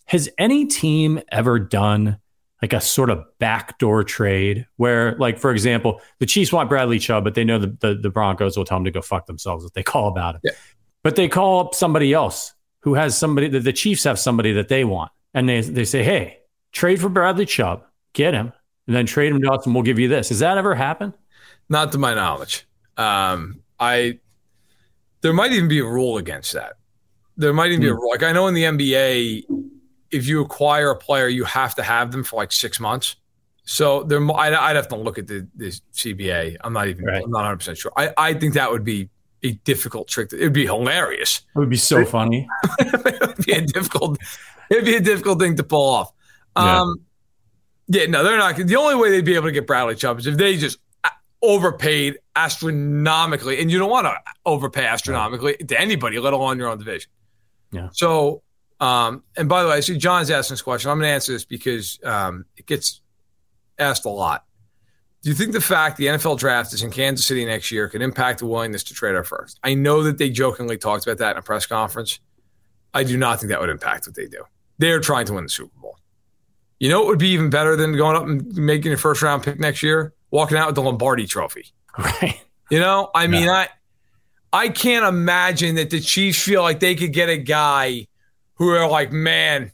[0.07, 2.19] has any team ever done
[2.63, 7.25] like a sort of backdoor trade where, like, for example, the Chiefs want Bradley Chubb,
[7.25, 9.73] but they know the, the, the Broncos will tell them to go fuck themselves if
[9.73, 10.41] they call about it.
[10.45, 10.53] Yeah.
[11.03, 14.69] But they call up somebody else who has somebody that the Chiefs have somebody that
[14.69, 15.11] they want.
[15.35, 16.39] And they, they say, hey,
[16.71, 18.53] trade for Bradley Chubb, get him,
[18.87, 20.29] and then trade him to us and we'll give you this.
[20.29, 21.15] Has that ever happened?
[21.69, 22.67] Not to my knowledge.
[22.97, 24.21] Um, I
[25.23, 26.75] there might even be a rule against that.
[27.37, 27.97] There might even be a hmm.
[27.97, 28.11] rule.
[28.11, 29.45] Like I know in the NBA,
[30.13, 33.17] if you acquire a player, you have to have them for like six months.
[33.65, 36.57] So there, I'd, I'd have to look at the, the CBA.
[36.63, 37.23] I'm not even, right.
[37.23, 37.93] I'm not 100 percent sure.
[37.97, 39.09] I, I think that would be
[39.43, 40.33] a difficult trick.
[40.33, 41.43] It'd be hilarious.
[41.55, 42.49] It would be so funny.
[42.79, 44.19] it would be a difficult.
[44.71, 46.13] It'd be a difficult thing to pull off.
[46.57, 46.81] Yeah.
[46.81, 47.01] Um,
[47.89, 48.57] yeah, no, they're not.
[48.57, 51.11] The only way they'd be able to get Bradley Chubb is if they just uh,
[51.43, 56.79] overpaid astronomically, and you don't want to overpay astronomically to anybody, let alone your own
[56.79, 57.11] division.
[57.71, 57.89] Yeah.
[57.93, 58.43] So
[58.83, 60.91] um, and by the way, I see John's asking this question.
[60.91, 63.01] I'm going to answer this because um, it gets
[63.79, 64.45] asked a lot.
[65.23, 68.03] Do you think the fact the NFL draft is in Kansas City next year could
[68.03, 69.61] impact the willingness to trade our first?
[69.63, 72.19] I know that they jokingly talked about that in a press conference.
[72.93, 74.43] I do not think that would impact what they do.
[74.79, 75.97] They're trying to win the Super Bowl.
[76.81, 79.45] You know it would be even better than going up and making a first round
[79.45, 80.13] pick next year?
[80.33, 81.67] Walking out with the Lombardi trophy.
[81.99, 82.41] Right.
[82.71, 83.69] You know, I mean, I
[84.51, 88.07] I can't imagine that the Chiefs feel like they could get a guy
[88.55, 89.73] who are like, man,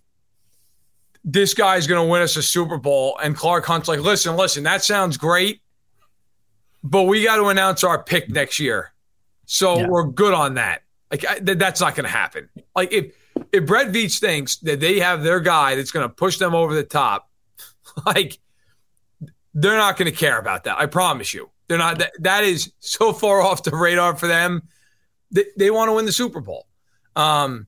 [1.24, 3.18] this guy's going to win us a Super Bowl.
[3.22, 5.60] And Clark Hunt's like, listen, listen, that sounds great,
[6.82, 8.92] but we got to announce our pick next year.
[9.46, 9.88] So yeah.
[9.88, 10.82] we're good on that.
[11.10, 12.48] Like, I, th- that's not going to happen.
[12.76, 13.14] Like, if,
[13.52, 16.74] if Brett Veach thinks that they have their guy that's going to push them over
[16.74, 17.30] the top,
[18.06, 18.38] like,
[19.54, 20.78] they're not going to care about that.
[20.78, 21.50] I promise you.
[21.66, 21.98] They're not.
[21.98, 24.62] That, that is so far off the radar for them.
[25.30, 26.66] They, they want to win the Super Bowl.
[27.16, 27.66] Um,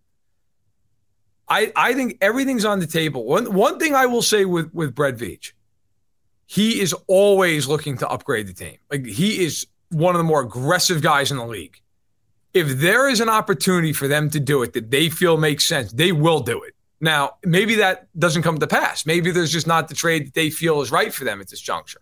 [1.50, 3.24] I, I think everything's on the table.
[3.24, 5.52] One one thing I will say with with Brett Veach,
[6.46, 8.76] he is always looking to upgrade the team.
[8.90, 11.80] Like he is one of the more aggressive guys in the league.
[12.54, 15.92] If there is an opportunity for them to do it that they feel makes sense,
[15.92, 16.74] they will do it.
[17.00, 19.04] Now, maybe that doesn't come to pass.
[19.04, 21.60] Maybe there's just not the trade that they feel is right for them at this
[21.60, 22.00] juncture.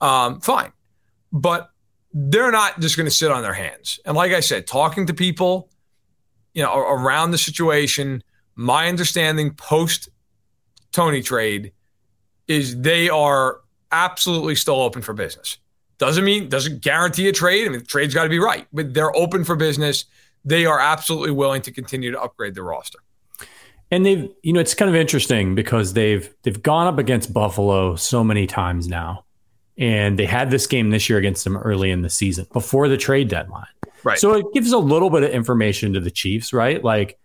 [0.00, 0.72] Um, fine.
[1.32, 1.70] But
[2.12, 3.98] they're not just going to sit on their hands.
[4.04, 5.70] And like I said, talking to people,
[6.52, 8.22] you know, around the situation–
[8.56, 10.08] my understanding post
[10.92, 11.72] Toney trade
[12.48, 13.60] is they are
[13.92, 15.58] absolutely still open for business.
[15.98, 17.66] Doesn't mean doesn't guarantee a trade.
[17.66, 20.06] I mean, the trade's got to be right, but they're open for business.
[20.44, 22.98] They are absolutely willing to continue to upgrade the roster.
[23.90, 27.96] And they've, you know, it's kind of interesting because they've they've gone up against Buffalo
[27.96, 29.24] so many times now,
[29.78, 32.96] and they had this game this year against them early in the season before the
[32.96, 33.66] trade deadline.
[34.02, 34.18] Right.
[34.18, 36.82] So it gives a little bit of information to the Chiefs, right?
[36.82, 37.18] Like,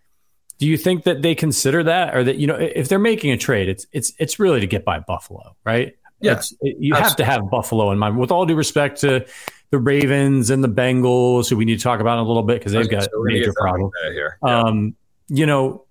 [0.62, 3.36] do you think that they consider that, or that you know, if they're making a
[3.36, 5.96] trade, it's it's it's really to get by Buffalo, right?
[6.20, 8.16] Yes, you have to have Buffalo in mind.
[8.16, 9.26] With all due respect to
[9.70, 12.60] the Ravens and the Bengals, who we need to talk about in a little bit
[12.60, 13.90] because they've got So major problems.
[14.12, 14.38] here.
[14.40, 14.94] Um,
[15.26, 15.84] you know,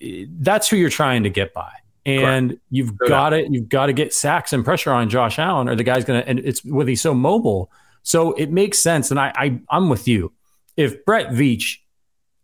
[0.00, 1.70] that's who you're trying to get by.
[2.04, 5.68] And you've No got to you've got to get sacks and pressure on Josh Allen,
[5.68, 6.24] or the guy's gonna.
[6.26, 7.70] And it's with he's so mobile,
[8.02, 9.12] so it makes sense.
[9.12, 10.32] And I, I I'm with you.
[10.76, 11.76] If Brett Veach,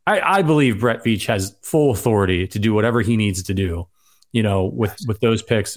[0.08, 3.86] I, I believe Brett Veach has full authority to do whatever he needs to do.
[4.32, 5.76] You know, with with those picks,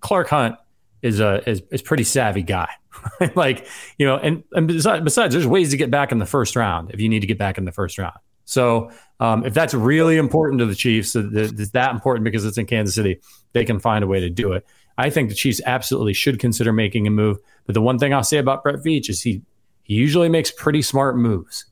[0.00, 0.56] Clark Hunt
[1.02, 2.70] is a is, is pretty savvy guy.
[3.34, 3.66] like
[3.98, 6.90] you know, and and besides, besides, there's ways to get back in the first round
[6.92, 8.16] if you need to get back in the first round.
[8.46, 8.90] So
[9.20, 12.66] um, if that's really important to the Chiefs, that it's that important because it's in
[12.66, 13.20] Kansas City,
[13.52, 14.66] they can find a way to do it.
[14.98, 17.38] I think the Chiefs absolutely should consider making a move.
[17.66, 19.42] But the one thing I'll say about Brett Veach is he
[19.82, 21.66] he usually makes pretty smart moves.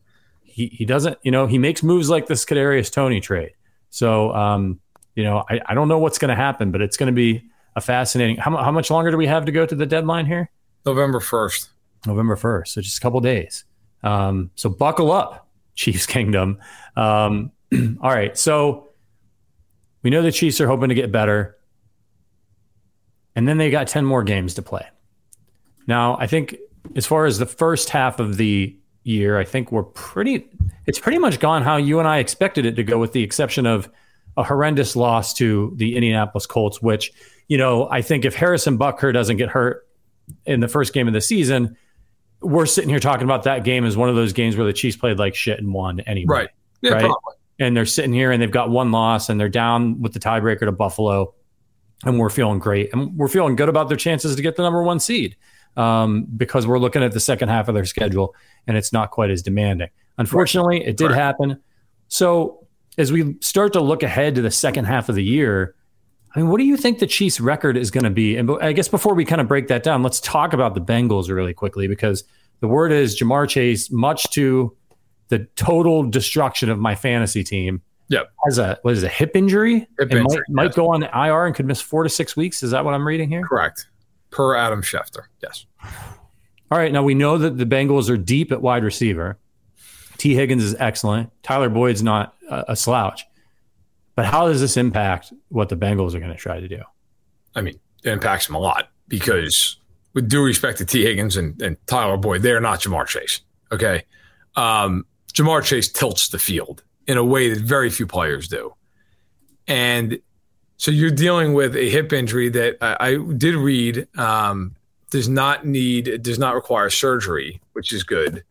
[0.58, 3.52] He he doesn't, you know, he makes moves like this Kadarius Toney trade.
[3.90, 4.80] So um,
[5.14, 7.44] you know, I, I don't know what's going to happen, but it's going to be
[7.76, 8.36] a fascinating.
[8.36, 10.50] How, how much longer do we have to go to the deadline here?
[10.84, 11.70] November first.
[12.06, 12.68] November 1st.
[12.68, 13.64] So just a couple days.
[14.02, 16.58] Um, so buckle up, Chiefs Kingdom.
[16.96, 17.52] Um,
[18.00, 18.36] all right.
[18.36, 18.88] So
[20.02, 21.56] we know the Chiefs are hoping to get better.
[23.34, 24.86] And then they got 10 more games to play.
[25.86, 26.56] Now, I think
[26.96, 28.76] as far as the first half of the
[29.08, 30.46] year, I think we're pretty,
[30.86, 33.66] it's pretty much gone how you and I expected it to go, with the exception
[33.66, 33.90] of
[34.36, 37.12] a horrendous loss to the Indianapolis Colts, which,
[37.48, 39.86] you know, I think if Harrison Butker doesn't get hurt
[40.46, 41.76] in the first game of the season,
[42.40, 44.96] we're sitting here talking about that game as one of those games where the Chiefs
[44.96, 46.34] played like shit and won anyway.
[46.34, 46.48] Right.
[46.82, 47.00] Yeah, Right.
[47.00, 47.34] probably.
[47.58, 50.60] And they're sitting here and they've got one loss and they're down with the tiebreaker
[50.60, 51.34] to Buffalo.
[52.04, 52.92] And we're feeling great.
[52.92, 55.36] And we're feeling good about their chances to get the number one seed
[55.76, 58.36] um, because we're looking at the second half of their schedule
[58.68, 59.88] and it's not quite as demanding.
[60.18, 61.14] Unfortunately, it did Right.
[61.16, 61.60] happen.
[62.08, 62.66] So
[62.96, 65.74] as we start to look ahead to the second half of the year,
[66.34, 68.36] I mean, what do you think the Chiefs' record is going to be?
[68.36, 71.28] And I guess before we kind of break that down, let's talk about the Bengals
[71.28, 72.22] really quickly because
[72.60, 74.76] the word is Ja'Marr Chase, much to
[75.28, 78.30] the total destruction of my fantasy team, Yep.
[78.46, 79.80] has a what is it, a hip injury?
[79.80, 82.36] Hip and injury, might, might go on the IR and could miss four to six
[82.36, 82.62] weeks.
[82.62, 83.42] Is that what I'm reading here?
[83.46, 83.86] Correct.
[84.30, 85.24] Per Adam Schefter.
[85.42, 85.66] Yes.
[86.70, 86.92] All right.
[86.92, 89.38] Now we know that the Bengals are deep at wide receiver.
[90.18, 91.30] Tee Higgins is excellent.
[91.42, 93.24] Tyler Boyd's not a, a slouch.
[94.14, 96.82] But how does this impact what the Bengals are going to try to do?
[97.54, 99.76] I mean, it impacts them a lot because,
[100.12, 103.40] with due respect to Tee Higgins and, and Tyler Boyd, they are not Ja'Marr Chase.
[103.70, 104.04] Okay.
[104.56, 108.74] Um, Ja'Marr Chase tilts the field in a way that very few players do.
[109.68, 110.18] And
[110.78, 114.74] so you're dealing with a hip injury that I, I did read um,
[115.10, 118.44] does not need, does not require surgery, which is good.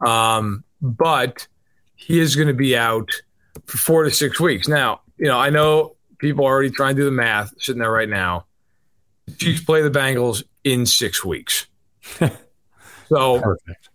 [0.00, 1.46] Um, but
[1.96, 3.10] he is going to be out
[3.66, 4.68] for four to six weeks.
[4.68, 7.90] Now, you know, I know people are already trying to do the math sitting there
[7.90, 8.46] right now.
[9.26, 11.66] The Chiefs play the Bengals in six weeks.
[13.08, 13.88] so, Perfect.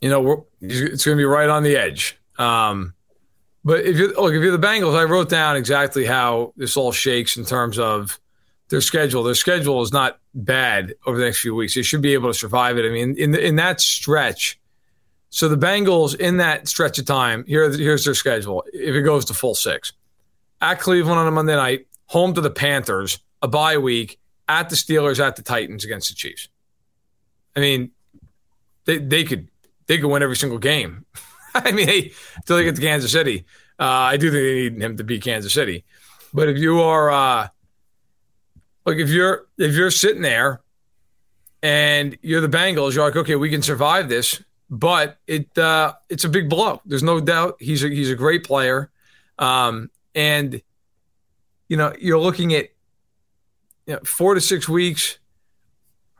[0.00, 2.18] you know, we're, it's going to be right on the edge.
[2.38, 2.94] Um,
[3.64, 6.92] but if you look, if you're the Bengals, I wrote down exactly how this all
[6.92, 8.18] shakes in terms of
[8.68, 9.22] their schedule.
[9.22, 11.74] Their schedule is not bad over the next few weeks.
[11.74, 12.86] They should be able to survive it.
[12.86, 14.58] I mean, in the, in that stretch,
[15.30, 18.64] so the Bengals in that stretch of time, here here's their schedule.
[18.72, 19.92] If it goes to full six,
[20.60, 24.18] at Cleveland on a Monday night, home to the Panthers, a bye week,
[24.48, 26.48] at the Steelers, at the Titans against the Chiefs.
[27.56, 27.90] I mean,
[28.84, 29.48] they they could
[29.86, 31.04] they could win every single game.
[31.54, 33.44] I mean, hey, until they get to Kansas City,
[33.78, 35.84] uh, I do think they need him to beat Kansas City.
[36.32, 37.48] But if you are, uh,
[38.86, 40.60] like, if you're if you're sitting there
[41.62, 46.24] and you're the Bengals, you're like, okay, we can survive this, but it uh, it's
[46.24, 46.80] a big blow.
[46.84, 48.90] There's no doubt he's a, he's a great player,
[49.38, 50.60] um, and
[51.68, 52.68] you know you're looking at
[53.86, 55.18] you know, four to six weeks.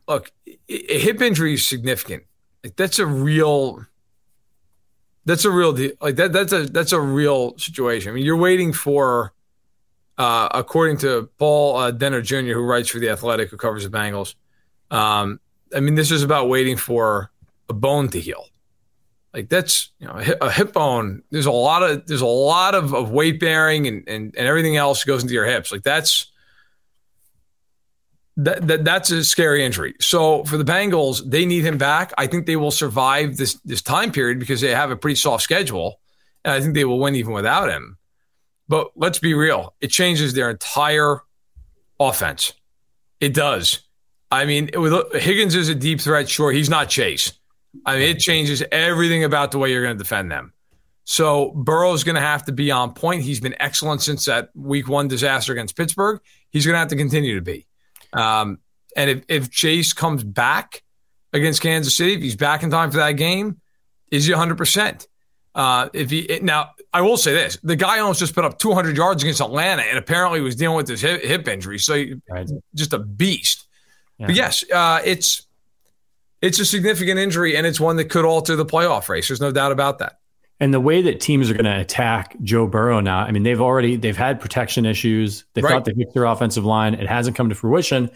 [0.08, 0.32] Look,
[0.68, 2.24] a hip injury is significant.
[2.62, 3.84] Like that's a real
[5.26, 5.92] that's a real deal.
[6.00, 8.10] Like that that's a that's a real situation.
[8.10, 9.33] I mean, you're waiting for
[10.18, 13.96] uh, according to Paul uh, Dehner Jr., who writes for the Athletic, who covers the
[13.96, 14.34] Bengals.
[14.90, 15.40] Um,
[15.74, 17.30] I mean, this is about waiting for
[17.68, 18.46] a bone to heal.
[19.32, 21.24] Like that's you know a hip, bone.
[21.30, 24.76] There's a lot of there's a lot of, of weight bearing and, and and everything
[24.76, 25.72] else goes into your hips.
[25.72, 26.30] Like that's
[28.36, 29.94] that, that that's a scary injury.
[30.00, 32.12] So for the Bengals, they need him back.
[32.16, 35.42] I think they will survive this this time period because they have a pretty soft
[35.42, 36.00] schedule,
[36.44, 37.98] and I think they will win even without him.
[38.68, 41.20] But let's be real, it changes their entire
[42.00, 42.52] offense.
[43.20, 43.80] It does.
[44.30, 44.70] I mean,
[45.12, 46.28] Higgins is a deep threat.
[46.28, 47.32] Sure, he's not Chase.
[47.84, 50.52] I mean, it changes everything about the way you're going to defend them.
[51.04, 53.22] So Burrow's going to have to be on point.
[53.22, 56.20] He's been excellent since that Week One disaster against Pittsburgh.
[56.50, 57.66] He's going to have to continue to be.
[58.12, 58.58] Um,
[58.96, 60.82] and if, if Chase comes back
[61.32, 63.60] against Kansas City, if he's back in time for that game,
[64.10, 65.06] is he 100?
[65.54, 68.96] Uh, If he now, I will say this: the guy almost just put up 200
[68.96, 71.78] yards against Atlanta, and apparently was dealing with this hip, hip injury.
[71.78, 72.48] So right.
[72.74, 73.66] just a beast.
[74.18, 74.26] Yeah.
[74.26, 75.44] But yes, uh, it's
[76.40, 79.28] it's a significant injury, and it's one that could alter the playoff race.
[79.28, 80.18] There's no doubt about that.
[80.60, 83.60] And the way that teams are going to attack Joe Burrow now, I mean, they've
[83.60, 85.44] already they've had protection issues.
[85.54, 85.72] They right.
[85.72, 86.94] thought they fixed their offensive line.
[86.94, 88.08] It hasn't come to fruition.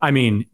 [0.00, 0.46] I mean,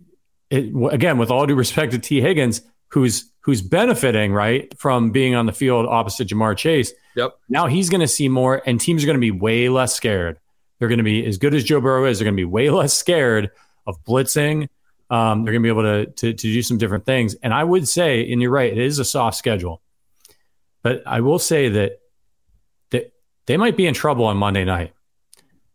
[0.50, 5.34] it, again, with all due respect to Tee Higgins, who's who's benefiting right from being
[5.34, 6.92] on the field opposite Ja'Marr Chase.
[7.16, 7.38] Yep.
[7.48, 10.38] Now he's going to see more, and teams are going to be way less scared.
[10.78, 12.18] They're going to be as good as Joe Burrow is.
[12.18, 13.50] They're going to be way less scared
[13.86, 14.68] of blitzing.
[15.10, 17.34] Um, they're going to be able to, to to do some different things.
[17.34, 19.80] And I would say, and you're right, it is a soft schedule.
[20.82, 22.00] But I will say that
[22.90, 23.12] that
[23.46, 24.92] they might be in trouble on Monday night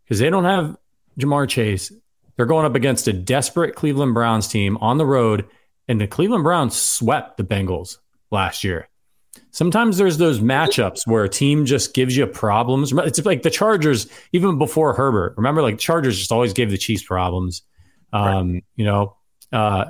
[0.04, 0.78] because they don't have
[1.20, 1.92] Ja'Marr Chase.
[2.36, 5.46] They're going up against a desperate Cleveland Browns team on the road,
[5.88, 7.98] and the Cleveland Browns swept the Bengals
[8.32, 8.88] last year.
[9.51, 12.93] Sometimes there's those matchups where a team just gives you problems.
[12.93, 15.34] It's like the Chargers, even before Herbert.
[15.38, 17.63] Remember, like Chargers just always gave the Chiefs problems.
[18.13, 18.63] Um, right.
[18.75, 19.17] You know,
[19.51, 19.86] uh,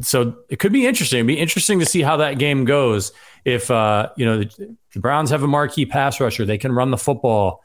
[0.00, 1.18] so it could be interesting.
[1.18, 3.12] It'd be interesting to see how that game goes.
[3.44, 6.90] If uh, you know the, the, Browns have a marquee pass rusher, they can run
[6.90, 7.62] the football.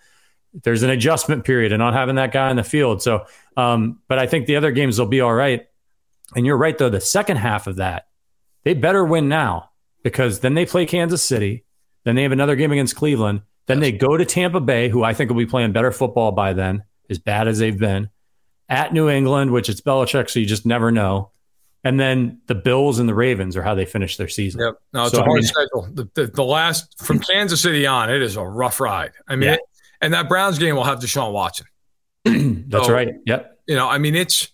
[0.64, 3.02] There's an adjustment period and not having that guy in the field.
[3.02, 3.26] So,
[3.56, 5.68] um, but I think the other games will be all right.
[6.36, 6.90] And you're right though.
[6.90, 8.08] The second half of that,
[8.64, 9.70] they better win now
[10.04, 11.66] because then they play Kansas City,
[12.04, 15.14] then they have another game against Cleveland, then they go to Tampa Bay, who I
[15.14, 18.10] think will be playing better football by then, as bad as they've been,
[18.68, 21.32] at New England, which it's Belichick, so you just never know
[21.84, 24.62] and then the Bills and the Ravens are how they finish their season.
[24.62, 24.76] Yep.
[24.94, 25.90] No, it's so, a hard I mean, schedule.
[25.94, 29.12] The, the, the, last from Kansas City on, it is a rough ride.
[29.28, 29.56] I mean, yeah.
[29.56, 29.62] it,
[30.02, 31.68] and that Browns game will have Deshaun Watson.
[32.26, 33.10] That's so, right.
[33.26, 33.60] Yep.
[33.68, 34.50] You know, I mean, it's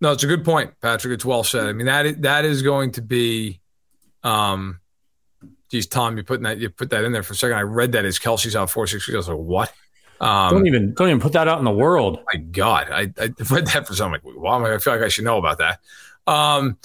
[0.00, 1.14] no, it's a good point, Patrick.
[1.14, 1.66] It's well said.
[1.66, 3.60] I mean, that that is going to be,
[4.26, 4.80] um,
[5.70, 7.56] geez, Tom, you putting that you put that in there for a second.
[7.56, 9.14] I read that as Kelce's out four six weeks.
[9.14, 9.72] I was like, what?
[10.20, 12.18] Um, don't even don't even put that out in the world.
[12.32, 15.24] My God, I, I read that for some Like, wow, I feel like I should
[15.24, 15.80] know about that.
[16.26, 16.76] Um,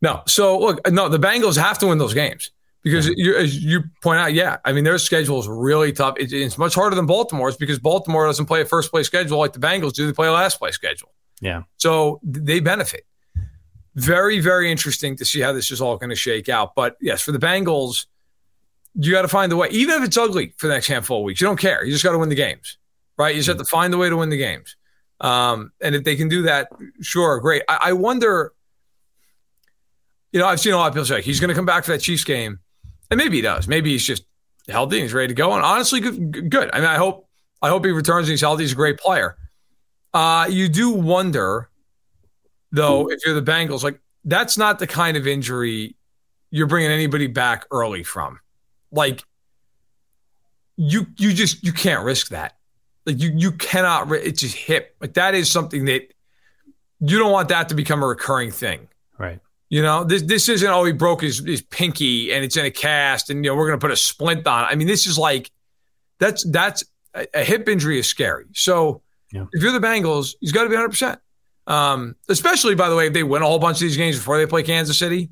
[0.00, 3.82] no, so look, no, the Bengals have to win those games because you, as you
[4.00, 6.14] point out, yeah, I mean their schedule is really tough.
[6.18, 9.52] It, it's much harder than Baltimore's because Baltimore doesn't play a first place schedule like
[9.52, 10.06] the Bengals do.
[10.06, 11.12] They play a last place schedule.
[11.40, 13.04] Yeah, so they benefit.
[13.98, 16.74] Very, very interesting to see how this is all going to shake out.
[16.74, 18.06] But yes, for the Bengals,
[18.94, 21.24] you got to find the way, even if it's ugly for the next handful of
[21.24, 21.40] weeks.
[21.40, 21.84] You don't care.
[21.84, 22.78] You just got to win the games,
[23.16, 23.34] right?
[23.34, 24.76] You just have to find the way to win the games.
[25.20, 26.68] Um, and if they can do that,
[27.00, 27.62] sure, great.
[27.68, 28.52] I, I wonder
[30.32, 31.92] you know, I've seen a lot of people say he's going to come back for
[31.92, 32.58] that Chiefs game,
[33.10, 33.66] and maybe he does.
[33.66, 34.24] Maybe he's just
[34.68, 35.52] healthy and he's ready to go.
[35.52, 36.50] And honestly, good.
[36.50, 36.70] good.
[36.72, 37.26] I mean, I hope
[37.62, 38.64] I hope he returns and he's healthy.
[38.64, 39.36] He's a great player.
[40.12, 41.67] Uh, you do wonder,
[42.72, 45.96] though, if you're the Bengals, like that's not the kind of injury
[46.50, 48.40] you're bringing anybody back early from.
[48.90, 49.22] Like
[50.76, 52.56] you, you just you can't risk that.
[53.04, 54.10] Like you, you cannot.
[54.12, 54.96] It's just hip.
[55.00, 56.12] Like that is something that
[57.00, 58.88] you don't want that to become a recurring thing.
[59.18, 59.40] Right.
[59.70, 62.70] You know, this this isn't oh he broke his, his pinky and it's in a
[62.70, 64.64] cast and you know we're gonna put a splint on.
[64.64, 65.50] I mean, this is like
[66.18, 68.46] that's that's a, a hip injury is scary.
[68.54, 69.02] So
[69.32, 69.44] yeah.
[69.52, 71.18] if you're the Bengals, he's got to be 100.
[71.68, 74.38] Um, Especially by the way, if they win a whole bunch of these games before
[74.38, 75.30] they play Kansas City,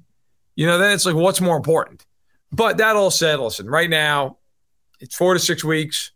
[0.54, 2.06] you know, then it's like what's more important.
[2.52, 4.38] But that all said, listen, right now
[5.00, 6.12] it's four to six weeks.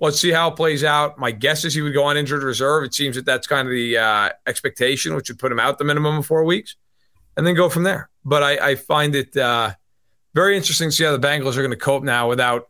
[0.00, 1.18] Let's see how it plays out.
[1.18, 2.84] My guess is he would go on injured reserve.
[2.84, 5.84] It seems that that's kind of the uh, expectation, which would put him out the
[5.84, 6.76] minimum of four weeks
[7.36, 8.10] and then go from there.
[8.24, 9.72] But I, I find it uh,
[10.34, 12.68] very interesting to see how the Bengals are going to cope now without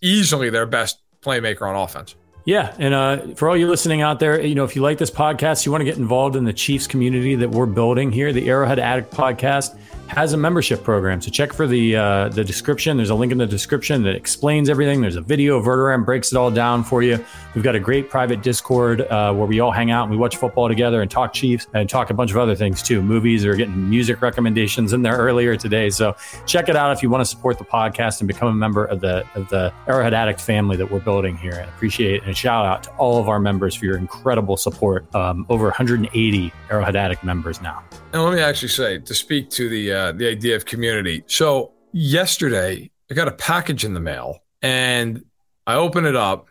[0.00, 2.14] easily their best playmaker on offense.
[2.48, 5.10] Yeah, and uh, for all you listening out there, you know, if you like this
[5.10, 8.48] podcast, you want to get involved in the Chiefs community that we're building here, the
[8.48, 9.76] Arrowhead Addict podcast.
[10.08, 11.20] Has a membership program.
[11.20, 12.96] So check for the uh, the description.
[12.96, 15.00] There's a link in the description that explains everything.
[15.00, 15.62] There's a video.
[15.62, 17.24] Verderame breaks it all down for you.
[17.54, 20.36] We've got a great private Discord uh, where we all hang out and we watch
[20.36, 23.02] football together and talk Chiefs and talk a bunch of other things too.
[23.02, 25.90] Movies or getting music recommendations in there earlier today.
[25.90, 28.86] So check it out if you want to support the podcast and become a member
[28.86, 31.52] of the of the Arrowhead Addict family that we're building here.
[31.52, 32.22] And appreciate.
[32.22, 35.14] And a shout out to all of our members for your incredible support.
[35.14, 37.84] Um, over 180 Arrowhead Addict members now.
[38.12, 41.24] And let me actually say to speak to the uh, the idea of community.
[41.26, 45.24] So yesterday, I got a package in the mail, and
[45.66, 46.48] I open it up,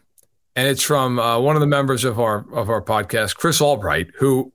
[0.55, 4.07] and it's from uh, one of the members of our of our podcast, Chris Albright,
[4.15, 4.51] who,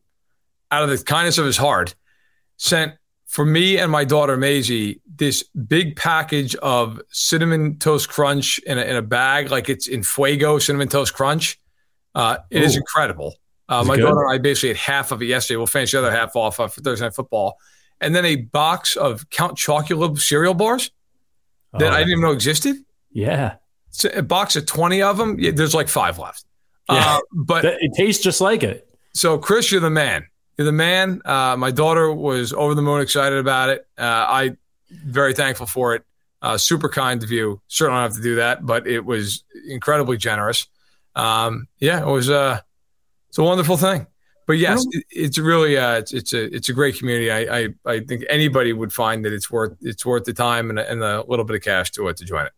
[0.71, 1.95] out of the kindness of his heart,
[2.57, 2.95] sent
[3.27, 8.83] for me and my daughter Maisie this big package of cinnamon toast crunch in a,
[8.83, 11.59] in a bag, like it's in Fuego cinnamon toast crunch.
[12.15, 12.81] Uh, it is Ooh.
[12.81, 13.35] incredible.
[13.71, 14.03] Uh, my good?
[14.03, 15.57] daughter and I basically had half of it yesterday.
[15.57, 17.57] We'll finish the other half off uh, for Thursday Night Football.
[18.03, 20.91] And then a box of Count Chocula cereal bars
[21.73, 22.77] that Oh, I didn't even know existed.
[23.13, 23.55] Yeah.
[23.91, 25.37] So a box of 20 of them.
[25.41, 26.45] There's like five left.
[26.91, 27.17] Yeah.
[27.17, 28.89] Uh, but It tastes just like it.
[29.15, 30.27] so, Chris, you're the man.
[30.59, 31.23] You're the man.
[31.25, 33.87] Uh, my daughter was over the moon excited about it.
[33.97, 34.57] Uh, I
[34.91, 36.05] very thankful for it.
[36.43, 37.61] Uh, super kind of you.
[37.69, 40.67] Certainly don't have to do that, but it was incredibly generous.
[41.15, 42.29] Um, yeah, it was.
[42.29, 42.61] Uh,
[43.29, 44.07] it's a wonderful thing.
[44.53, 47.31] But yes, it, it's really uh, it's it's a it's a great community.
[47.31, 50.79] I, I I think anybody would find that it's worth it's worth the time and,
[50.79, 52.53] a- and a little bit of cash to it to join it.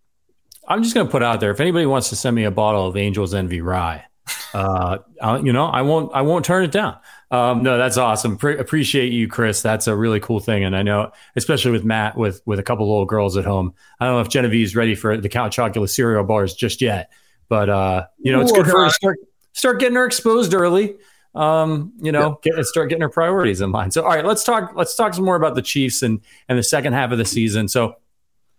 [0.67, 2.89] I'm just going to put out there if anybody wants to send me a bottle
[2.89, 4.07] of Angel's Envy rye,
[4.55, 4.99] uh,
[5.45, 6.97] you know, I won't I won't turn it down.
[7.31, 8.39] Um, no, that's awesome.
[8.39, 9.63] Pre- appreciate you, Chris.
[9.63, 12.89] That's a really cool thing, and I know, especially with Matt, with with a couple
[12.89, 13.73] little girls at home.
[14.01, 17.13] I don't know if Genevieve's ready for the Count Chocula cereal bars just yet,
[17.49, 19.19] but uh, you know, it's good for her to start
[19.53, 20.97] start getting her exposed early.
[21.35, 23.91] Um, you know, get, start getting her priorities in line.
[23.91, 24.73] So, all right, let's talk.
[24.77, 27.67] Let's talk some more about the Chiefs and and the second half of the season.
[27.67, 27.97] So,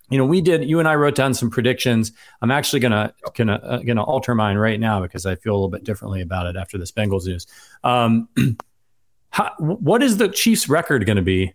[0.09, 0.65] you know, we did.
[0.65, 2.11] You and I wrote down some predictions.
[2.41, 5.69] I'm actually gonna gonna uh, gonna alter mine right now because I feel a little
[5.69, 7.47] bit differently about it after this Bengals news.
[7.83, 8.27] Um,
[9.29, 11.53] how, what is the Chiefs' record going to be?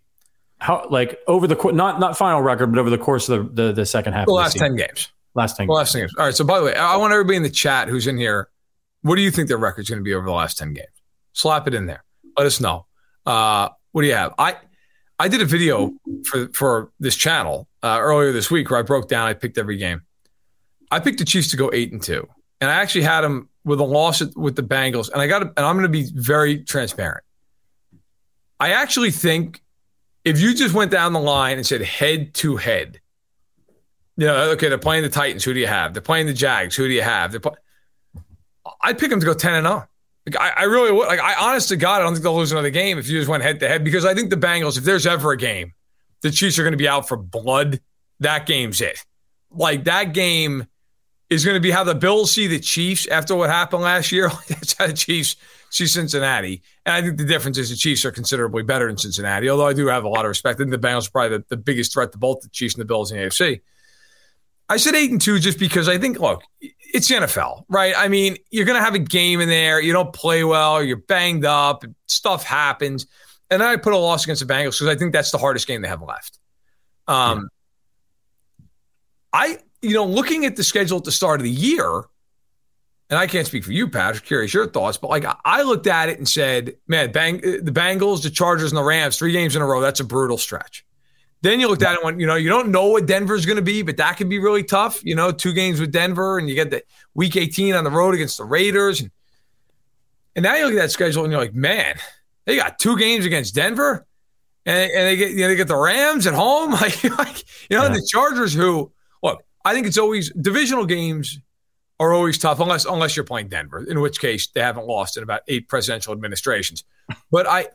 [0.59, 3.73] How like over the not not final record, but over the course of the the,
[3.73, 4.69] the second half The of the last season?
[4.69, 5.13] ten games.
[5.35, 5.67] last ten.
[5.67, 6.15] The last ten games.
[6.19, 6.35] All right.
[6.35, 8.49] So by the way, I I want everybody in the chat who's in here.
[9.03, 10.89] What do you think their record's going to be over the last ten games?
[11.33, 12.05] Slap it in there.
[12.37, 12.87] Let us know.
[13.27, 14.35] Uh, what do you have?
[14.39, 14.57] I
[15.19, 15.93] I did a video
[16.25, 19.29] for for this channel uh, earlier this week where I broke down.
[19.29, 20.03] I picked every game.
[20.91, 22.27] I picked the Chiefs to go eight and two,
[22.61, 25.11] and I actually had them with a loss with the Bengals.
[25.13, 27.25] And I got and I'm going to be very transparent.
[28.59, 29.63] I actually think
[30.25, 33.01] if you just went down the line and said head to head,
[34.17, 35.45] you know, okay, they're playing the Titans.
[35.45, 35.95] Who do you have?
[35.95, 36.77] They're playing the Jags.
[36.77, 37.33] Who do you have?
[37.33, 37.41] They're
[38.83, 39.87] I'd pick them to go ten and zero.
[40.39, 41.07] I, I really would.
[41.07, 43.29] Like, I honest to God, I don't think they'll lose another game if you just
[43.29, 45.73] went head to head because I think the Bengals, if there's ever a game,
[46.23, 47.81] the Chiefs are going to be out for blood.
[48.21, 49.05] That game's it.
[49.51, 50.67] Like that game
[51.31, 54.31] is going to be how the Bills see the Chiefs after what happened last year.
[54.49, 55.37] That's how the Chiefs
[55.71, 56.63] see Cincinnati.
[56.85, 59.73] And I think the difference is the Chiefs are considerably better than Cincinnati, although I
[59.73, 60.57] do have a lot of respect.
[60.57, 62.83] I think the Bengals are probably the, the biggest threat to both the Chiefs and
[62.83, 63.61] the Bills in the AFC.
[64.69, 66.43] I said eight and two just because I think, look,
[66.93, 67.95] it's the NFL, right?
[67.97, 69.81] I mean, you're going to have a game in there.
[69.81, 70.83] You don't play well.
[70.83, 71.85] You're banged up.
[72.07, 73.07] Stuff happens.
[73.51, 75.67] And then I put a loss against the Bengals because I think that's the hardest
[75.67, 76.39] game they have left.
[77.09, 77.49] Um,
[79.33, 82.05] I, you know, looking at the schedule at the start of the year,
[83.09, 84.25] and I can't speak for you, Patrick.
[84.25, 88.23] Curious your thoughts, but like I looked at it and said, man, bang, the Bengals,
[88.23, 89.81] the Chargers, and the Rams, three games in a row.
[89.81, 90.85] That's a brutal stretch.
[91.43, 93.57] Then you looked at it and went, you know, you don't know what Denver's going
[93.57, 95.03] to be, but that can be really tough.
[95.05, 96.83] You know, two games with Denver, and you get the
[97.15, 99.01] week 18 on the road against the Raiders.
[99.01, 99.11] And,
[100.37, 101.97] and now you look at that schedule and you're like, man,
[102.45, 104.07] they got two games against Denver,
[104.67, 106.73] and, and they get you know, they get the Rams at home.
[106.81, 107.89] Like, like you know, Yeah.
[107.95, 111.41] the Chargers, who look, I think it's always divisional games
[111.99, 115.23] are always tough unless unless you're playing Denver, in which case they haven't lost in
[115.23, 116.85] about eight presidential administrations.
[117.31, 117.69] But I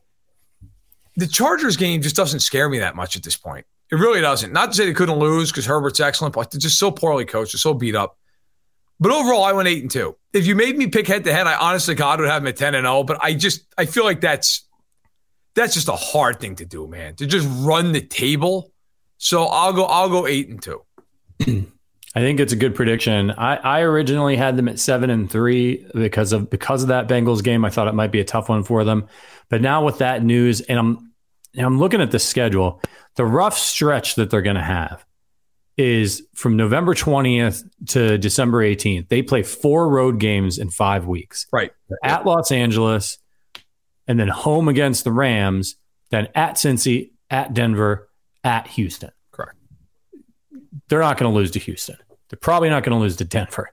[1.16, 3.66] the Chargers game just doesn't scare me that much at this point.
[3.92, 4.52] It really doesn't.
[4.52, 7.54] Not to say they couldn't lose because Herbert's excellent, but they're just so poorly coached,
[7.54, 8.18] they're so beat up.
[9.00, 10.16] But overall, I went eight and two.
[10.34, 12.56] If you made me pick head to head, I honestly God would have them at
[12.56, 13.04] ten and zero.
[13.04, 14.66] But I just I feel like that's
[15.54, 17.16] that's just a hard thing to do, man.
[17.16, 18.72] To just run the table.
[19.18, 20.82] So I'll go I'll go eight and two.
[22.16, 23.32] I think it's a good prediction.
[23.32, 27.44] I, I originally had them at seven and three because of because of that Bengals
[27.44, 27.66] game.
[27.66, 29.08] I thought it might be a tough one for them,
[29.50, 31.12] but now with that news, and I'm
[31.54, 32.82] and I'm looking at the schedule,
[33.16, 35.06] the rough stretch that they're going to have
[35.78, 39.10] is from November 20th to December 18th.
[39.10, 41.48] They play four road games in five weeks.
[41.52, 41.72] Right.
[42.02, 43.18] At Los Angeles,
[44.08, 45.76] and then home against the Rams,
[46.12, 48.10] then at Cincy, at Denver,
[48.44, 49.12] at Houston.
[49.32, 49.58] Correct.
[50.88, 51.98] They're not going to lose to Houston.
[52.30, 53.72] They're probably not going to lose to Denver.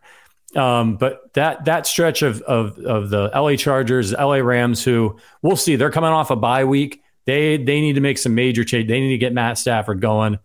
[0.54, 5.56] Um, but that that stretch of, of of the LA Chargers, LA Rams, who we'll
[5.56, 7.02] see, they're coming off a bye week.
[7.24, 8.88] They they need to make some major change.
[8.88, 10.38] They need to get Matt Stafford going.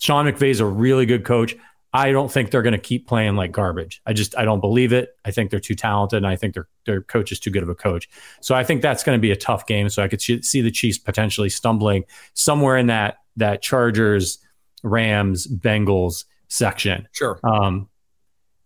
[0.00, 1.56] Sean McVay's a really good coach.
[1.92, 4.00] I don't think they're going to keep playing like garbage.
[4.06, 5.10] I just I don't believe it.
[5.24, 7.68] I think they're too talented, and I think their their coach is too good of
[7.68, 8.08] a coach.
[8.40, 9.88] So I think that's going to be a tough game.
[9.88, 14.38] So I could see the Chiefs potentially stumbling somewhere in that that Chargers,
[14.84, 17.08] Rams, Bengals section.
[17.12, 17.40] Sure.
[17.42, 17.88] Um,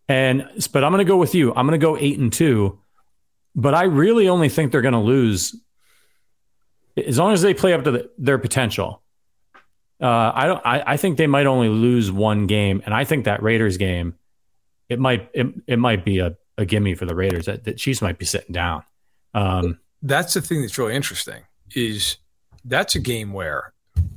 [0.08, 1.54] and but I'm going to go with you.
[1.54, 2.80] I'm going to go eight and two,
[3.54, 5.54] but I really only think they're going to lose
[6.96, 9.02] as long as they play up to the, their potential.
[10.00, 10.62] Uh, I don't.
[10.64, 14.14] I, I think they might only lose one game, and I think that Raiders game,
[14.88, 17.46] it might it, it might be a, a gimme for the Raiders.
[17.46, 18.82] That the Chiefs might be sitting down.
[19.32, 21.44] Um, that's the thing that's really interesting.
[21.74, 22.18] Is
[22.64, 23.72] that's a game where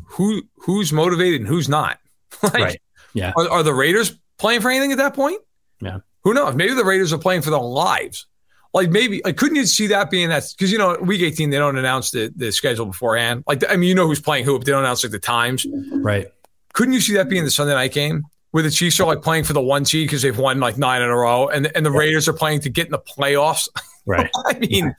[0.05, 1.99] who who's motivated and who's not.
[2.43, 2.81] like, right.
[3.17, 3.33] Yeah.
[3.35, 5.41] Are, are the Raiders playing for anything at that point?
[5.81, 5.99] Yeah.
[6.23, 6.55] Who knows?
[6.55, 8.27] Maybe the Raiders are playing for their lives.
[8.73, 10.43] Like maybe, like, couldn't you see that being that?
[10.55, 13.43] Because you know, week eighteen they don't announce the, the schedule beforehand.
[13.47, 15.65] Like, I mean, you know who's playing who, but they don't announce like the times.
[15.91, 16.27] Right.
[16.73, 19.45] Couldn't you see that being the Sunday night game where the Chiefs are like playing
[19.45, 21.91] for the one seed because they've won like nine in a row, and and the
[21.91, 21.97] yeah.
[21.97, 23.67] Raiders are playing to get in the playoffs?
[24.09, 24.31] Right.
[24.45, 24.95] I mean,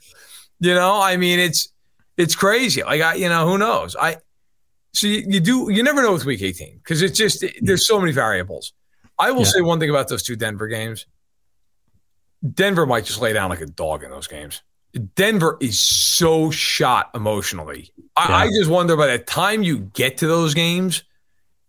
[0.59, 1.69] you know, I mean, it's
[2.15, 2.83] it's crazy.
[2.83, 3.95] Like, I, you know, who knows?
[3.95, 4.17] I
[4.93, 7.99] so you, you do you never know with week eighteen because it's just there's so
[7.99, 8.73] many variables.
[9.17, 9.45] I will yeah.
[9.45, 11.05] say one thing about those two Denver games.
[12.53, 14.61] Denver might just lay down like a dog in those games.
[15.15, 17.91] Denver is so shot emotionally.
[18.15, 18.35] I, yeah.
[18.37, 21.03] I just wonder by the time you get to those games,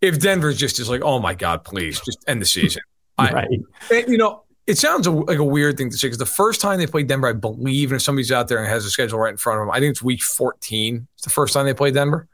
[0.00, 2.82] if Denver's just is like, oh my God, please just end the season.
[3.18, 3.48] right.
[3.90, 6.26] I, and, you know, it sounds a, like a weird thing to say because the
[6.26, 8.90] first time they played Denver, I believe, and if somebody's out there and has a
[8.90, 11.06] schedule right in front of them, I think it's week 14.
[11.14, 12.28] It's the first time they played Denver.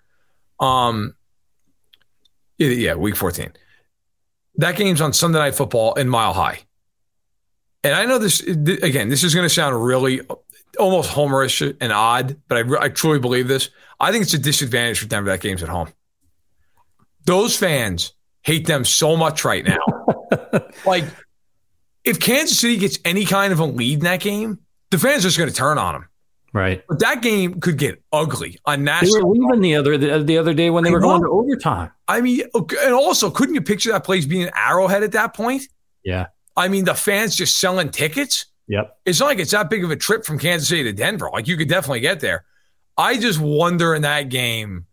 [0.61, 1.15] Um,
[2.59, 3.53] yeah, week 14.
[4.57, 6.61] That game's on Sunday Night Football in Mile High.
[7.85, 10.21] And I know this, again, this is going to sound really
[10.79, 13.71] almost homerish and odd, but I, I truly believe this.
[14.01, 15.89] I think it's a disadvantage for Denver that game's at home.
[17.25, 19.79] Those fans hate them so much right now.
[20.87, 21.05] like,
[22.05, 25.29] if Kansas City gets any kind of a lead in that game, the fans are
[25.29, 26.09] just going to turn on them.
[26.57, 26.83] Right.
[26.89, 29.13] But that game could get ugly on national.
[29.13, 31.09] They were leaving the other the, the other day when they I were know.
[31.09, 31.91] going to overtime.
[32.09, 35.69] I mean, and also, couldn't you picture that place being Arrowhead at that point?
[36.03, 36.29] Yeah.
[36.57, 38.47] I mean, the fans just selling tickets.
[38.69, 38.97] Yep.
[39.05, 41.29] It's not like it's that big of a trip from Kansas City to Denver.
[41.31, 42.47] Like you could definitely get there.
[42.97, 44.87] I just wonder in that game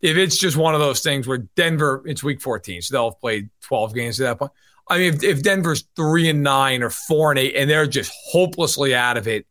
[0.00, 3.20] if it's just one of those things where Denver, it's week 14, so they'll have
[3.20, 4.50] played 12 games at that point.
[4.88, 8.12] I mean, if, if Denver's three and nine or four and eight, and they're just
[8.32, 9.46] hopelessly out of it,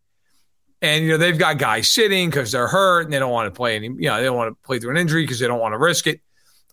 [0.84, 3.58] and you know they've got guys sitting because they're hurt and they don't want to
[3.58, 5.60] play any, you know, they don't want to play through an injury because they don't
[5.60, 6.22] want to risk it.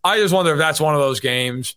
[0.05, 1.77] I just wonder if that's one of those games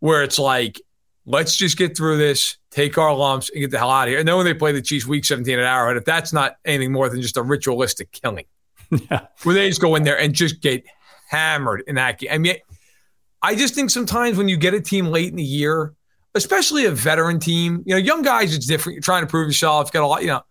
[0.00, 0.80] where it's like
[1.26, 4.18] let's just get through this, take our lumps, and get the hell out of here.
[4.18, 6.92] And then when they play the Chiefs week 17 at Arrowhead, if that's not anything
[6.92, 8.46] more than just a ritualistic killing,
[8.90, 9.26] yeah.
[9.42, 10.84] where they just go in there and just get
[11.28, 12.30] hammered in that game.
[12.32, 12.56] I mean,
[13.42, 15.94] I just think sometimes when you get a team late in the year,
[16.34, 18.94] especially a veteran team, you know, young guys, it's different.
[18.94, 20.42] You're trying to prove yourself, got a lot, you know.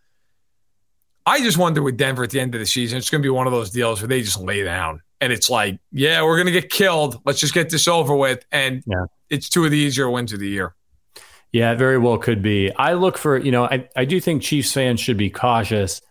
[1.26, 3.30] I just wonder with Denver at the end of the season, it's going to be
[3.30, 6.48] one of those deals where they just lay down and it's like, yeah, we're going
[6.48, 7.22] to get killed.
[7.26, 8.46] Let's just get this over with.
[8.52, 10.76] And yeah it's two of the easier wins of the year.
[11.52, 12.72] Yeah, it very well could be.
[12.76, 16.02] I look for, you know, I, I do think Chiefs fans should be cautious.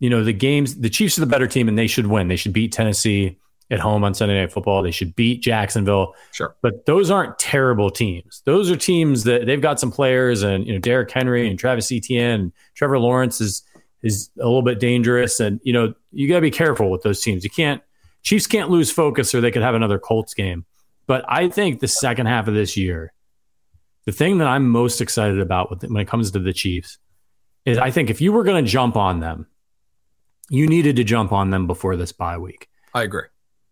[0.00, 2.28] You know, the games, the Chiefs are the better team and they should win.
[2.28, 3.38] They should beat Tennessee
[3.70, 4.82] at home on Sunday Night Football.
[4.82, 6.14] They should beat Jacksonville.
[6.32, 6.56] Sure.
[6.62, 8.42] But those aren't terrible teams.
[8.44, 11.92] Those are teams that they've got some players and, you know, Derrick Henry and Travis
[11.92, 13.62] Etienne and Trevor Lawrence is,
[14.02, 15.40] is a little bit dangerous.
[15.40, 17.44] And, you know, you got to be careful with those teams.
[17.44, 17.82] You can't,
[18.22, 20.64] Chiefs can't lose focus or they could have another Colts game.
[21.06, 23.12] But I think the second half of this year,
[24.04, 26.98] the thing that I'm most excited about when it comes to the Chiefs
[27.64, 29.46] is I think if you were going to jump on them,
[30.50, 32.68] you needed to jump on them before this bye week.
[32.94, 33.24] I agree.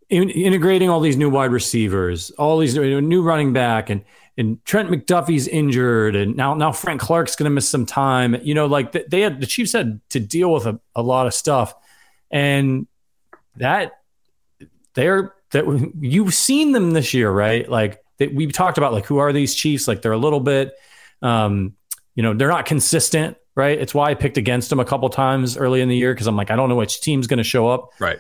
[0.09, 4.05] In, integrating all these new wide receivers, all these new, new running back, and
[4.39, 8.37] and Trent McDuffie's injured, and now now Frank Clark's going to miss some time.
[8.43, 11.35] You know, like they had the Chiefs had to deal with a, a lot of
[11.35, 11.75] stuff,
[12.31, 12.87] and
[13.57, 13.93] that
[14.95, 17.69] they're that you've seen them this year, right?
[17.69, 19.89] Like that we've talked about, like who are these Chiefs?
[19.89, 20.75] Like they're a little bit,
[21.23, 21.75] um,
[22.15, 23.79] you know, they're not consistent, right?
[23.79, 26.37] It's why I picked against them a couple times early in the year because I'm
[26.37, 28.19] like, I don't know which team's going to show up, right?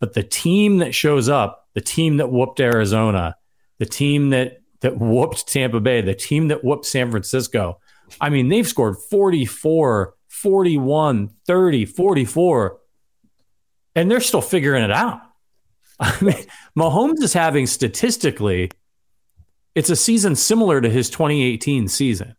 [0.00, 3.36] But the team that shows up, the team that whooped Arizona,
[3.78, 7.80] the team that that whooped Tampa Bay, the team that whooped San Francisco.
[8.20, 12.78] I mean, they've scored 44, 41, 30, 44,
[13.94, 15.20] and they're still figuring it out.
[16.00, 16.44] I mean,
[16.76, 18.70] Mahomes is having statistically,
[19.74, 22.34] it's a season similar to his 2018 season.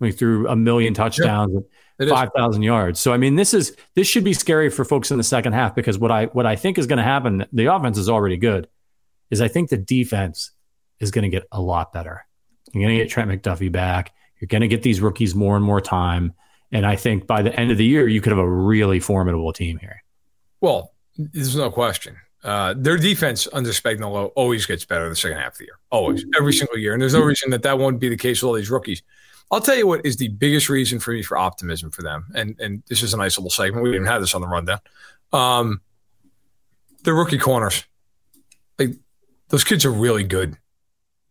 [0.00, 1.64] I mean, through a million touchdowns, and
[1.98, 2.10] is.
[2.10, 3.00] 5,000 yards.
[3.00, 5.74] So I mean, this is this should be scary for folks in the second half
[5.74, 8.68] because what I what I think is going to happen, the offense is already good,
[9.30, 10.50] is I think the defense
[11.00, 12.26] is going to get a lot better.
[12.72, 14.12] You're going to get Trent McDuffie back.
[14.40, 16.34] You're going to get these rookies more and more time.
[16.72, 19.52] And I think by the end of the year, you could have a really formidable
[19.52, 20.02] team here.
[20.60, 22.16] Well, there's no question.
[22.44, 26.24] Uh, their defense under Spagnuolo always gets better the second half of the year, always,
[26.38, 26.92] every single year.
[26.92, 29.02] And there's no reason that that won't be the case with all these rookies.
[29.50, 32.26] I'll tell you what is the biggest reason for me for optimism for them.
[32.34, 33.82] And and this is a nice little segment.
[33.82, 34.80] We didn't have this on the rundown.
[35.32, 35.80] Um,
[37.02, 37.84] the rookie corners,
[38.78, 38.90] like
[39.48, 40.56] those kids are really good.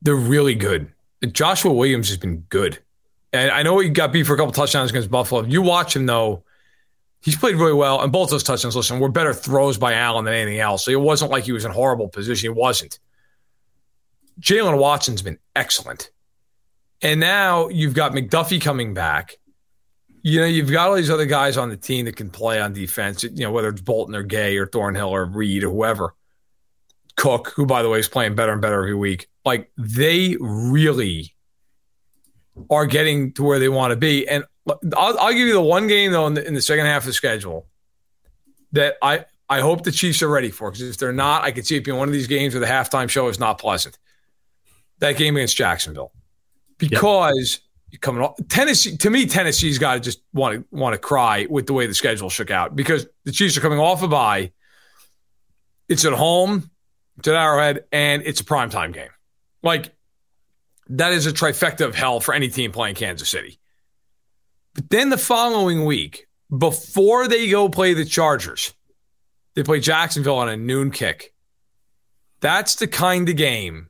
[0.01, 0.91] They're really good.
[1.31, 2.79] Joshua Williams has been good.
[3.33, 5.43] And I know he got beat for a couple touchdowns against Buffalo.
[5.43, 6.43] You watch him though,
[7.21, 8.01] he's played really well.
[8.01, 10.85] And both those touchdowns, listen, were better throws by Allen than anything else.
[10.85, 12.53] So it wasn't like he was in horrible position.
[12.53, 12.99] He wasn't.
[14.39, 16.11] Jaylen Watson's been excellent.
[17.01, 19.37] And now you've got McDuffie coming back.
[20.21, 22.73] You know, you've got all these other guys on the team that can play on
[22.73, 26.15] defense, you know, whether it's Bolton or Gay or Thornhill or Reed or whoever.
[27.15, 29.27] Cook, who by the way is playing better and better every week.
[29.45, 31.33] Like they really
[32.69, 34.27] are getting to where they want to be.
[34.27, 37.03] And I'll, I'll give you the one game though in the, in the second half
[37.03, 37.67] of the schedule
[38.71, 41.67] that I I hope the Chiefs are ready for because if they're not, I could
[41.67, 43.97] see it being one of these games where the halftime show is not pleasant.
[44.99, 46.11] That game against Jacksonville,
[46.77, 47.59] because
[48.01, 51.67] coming off Tennessee to me, Tennessee's got to just want to want to cry with
[51.67, 54.51] the way the schedule shook out because the Chiefs are coming off a bye.
[55.87, 56.71] It's at home,
[57.17, 59.09] it's at Arrowhead, and it's a primetime game.
[59.65, 59.93] Like
[60.89, 63.59] that is a trifecta of hell for any team playing Kansas City.
[64.75, 68.73] But then the following week, before they go play the Chargers,
[69.55, 71.33] they play Jacksonville on a noon kick.
[72.41, 73.89] That's the kind of game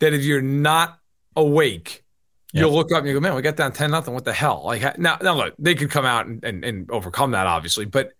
[0.00, 0.98] that if you're not
[1.34, 2.04] awake,
[2.52, 4.12] you'll look up and you go, man, we got down 10 nothing.
[4.12, 4.62] What the hell?
[4.64, 8.12] Like now, now look, they could come out and, and, and overcome that, obviously, but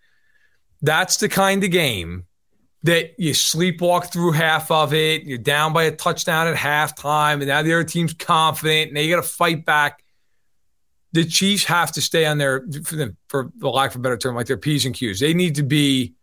[0.80, 2.27] that's the kind of game
[2.84, 5.24] that you sleepwalk through half of it.
[5.24, 9.14] You're down by a touchdown at halftime, and now the other team's confident, and you
[9.14, 10.04] got to fight back.
[11.12, 14.18] The Chiefs have to stay on their, for, them, for the lack of a better
[14.18, 15.20] term, like their P's and Q's.
[15.20, 16.14] They need to be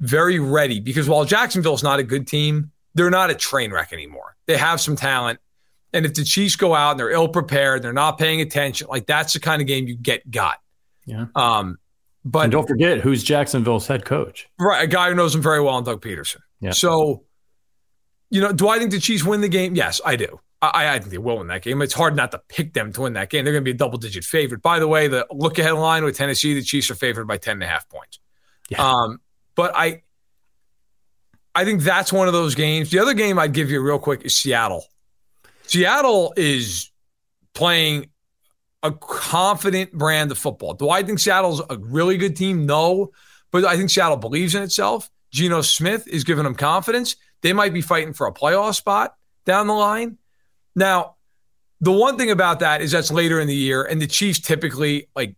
[0.00, 4.36] very ready because while Jacksonville's not a good team, they're not a train wreck anymore.
[4.46, 5.38] They have some talent.
[5.92, 9.06] And if the Chiefs go out and they're ill prepared, they're not paying attention, like
[9.06, 10.58] that's the kind of game you get got.
[11.04, 11.26] Yeah.
[11.34, 11.78] Um,
[12.26, 14.48] but and don't forget who's Jacksonville's head coach.
[14.58, 16.40] Right, a guy who knows him very well, and Doug Pederson.
[16.60, 16.72] Yeah.
[16.72, 17.22] So,
[18.30, 19.76] you know, do I think the Chiefs win the game?
[19.76, 20.40] Yes, I do.
[20.60, 21.80] I, I think they will win that game.
[21.82, 23.44] It's hard not to pick them to win that game.
[23.44, 24.60] They're going to be a double digit favorite.
[24.60, 27.52] By the way, the look ahead line with Tennessee, the Chiefs are favored by 10
[27.52, 28.18] and a half points.
[28.68, 28.82] Yeah.
[28.82, 29.20] Um,
[29.54, 30.02] but I,
[31.54, 32.90] I think that's one of those games.
[32.90, 34.84] The other game I'd give you real quick is Seattle.
[35.66, 36.90] Seattle is
[37.54, 38.08] playing
[38.82, 40.74] a confident brand of football.
[40.74, 42.66] Do I think Seattle's a really good team?
[42.66, 43.12] No.
[43.50, 45.10] But I think Seattle believes in itself.
[45.30, 47.16] Geno Smith is giving them confidence.
[47.42, 50.18] They might be fighting for a playoff spot down the line.
[50.74, 51.16] Now,
[51.80, 55.08] the one thing about that is that's later in the year, and the Chiefs typically
[55.14, 55.36] like.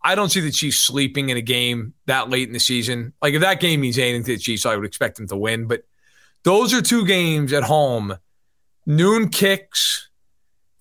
[0.00, 3.14] I don't see the Chiefs sleeping in a game that late in the season.
[3.20, 5.66] Like if that game means anything to the Chiefs, I would expect them to win.
[5.66, 5.82] But
[6.44, 8.16] those are two games at home,
[8.86, 10.07] noon kicks.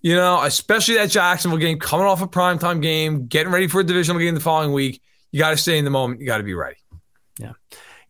[0.01, 3.83] You know, especially that Jacksonville game, coming off a primetime game, getting ready for a
[3.83, 5.01] divisional game the following week.
[5.31, 6.21] You got to stay in the moment.
[6.21, 6.77] You got to be ready.
[7.39, 7.53] Yeah.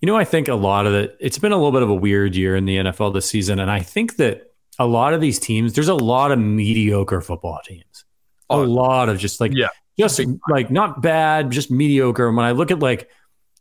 [0.01, 1.95] You know, I think a lot of it, it's been a little bit of a
[1.95, 3.59] weird year in the NFL this season.
[3.59, 7.59] And I think that a lot of these teams, there's a lot of mediocre football
[7.65, 8.05] teams.
[8.49, 9.69] A Oh, lot of just like, yeah.
[9.97, 12.27] just like not bad, just mediocre.
[12.27, 13.09] And when I look at like,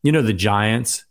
[0.03, 1.05] you know, the Giants,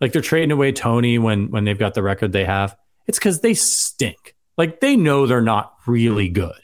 [0.00, 2.76] like they're trading away Toney when when they've got the record they have.
[3.06, 4.34] It's because they stink.
[4.60, 6.60] Like they know they're not really good.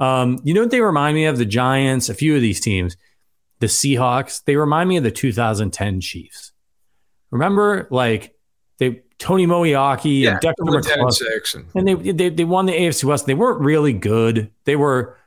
[0.00, 1.36] Um, you know what they remind me of?
[1.36, 2.96] The Giants, a few of these teams,
[3.60, 4.42] the Seahawks.
[4.46, 6.52] They remind me of the 2010 Chiefs.
[7.30, 8.34] Remember, like
[8.78, 11.64] they Tony Moeaki and Declan number 10 and McCluster.
[11.74, 13.26] And they, they they won the AFC West.
[13.26, 14.50] They weren't really good.
[14.64, 15.18] They were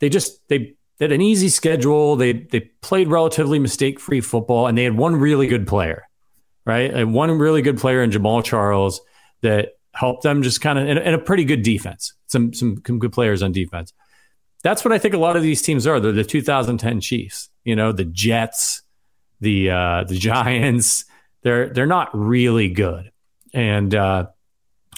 [0.00, 2.16] they just they, they had an easy schedule.
[2.16, 6.02] They they played relatively mistake free football, and they had one really good player,
[6.64, 6.92] right?
[6.92, 9.00] And one really good player in Jamaal Charles
[9.42, 12.14] that helped them just kind of and, a pretty good defense.
[12.26, 13.92] Some some some good players on defense.
[14.62, 16.00] That's what I think a lot of these teams are.
[16.00, 17.48] They're the 2010 Chiefs.
[17.64, 18.82] You know, the Jets,
[19.40, 21.04] the uh, the Giants.
[21.42, 23.10] They're they're not really good.
[23.52, 24.26] And uh,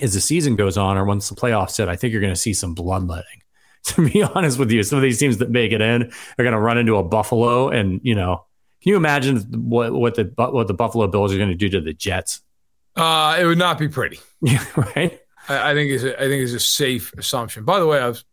[0.01, 2.41] as the season goes on, or once the playoffs hit, I think you're going to
[2.41, 3.27] see some bloodletting.
[3.85, 6.53] To be honest with you, some of these teams that make it in are going
[6.53, 8.45] to run into a Buffalo, and you know,
[8.81, 9.39] can you imagine
[9.69, 12.43] what what the what the Buffalo Bills are going to do to the Jets?
[12.97, 14.21] Uh, it would not be pretty.
[14.45, 15.21] Yeah, right.
[15.49, 17.65] I, I think is a, I think is a safe assumption.
[17.65, 18.25] By the way, I've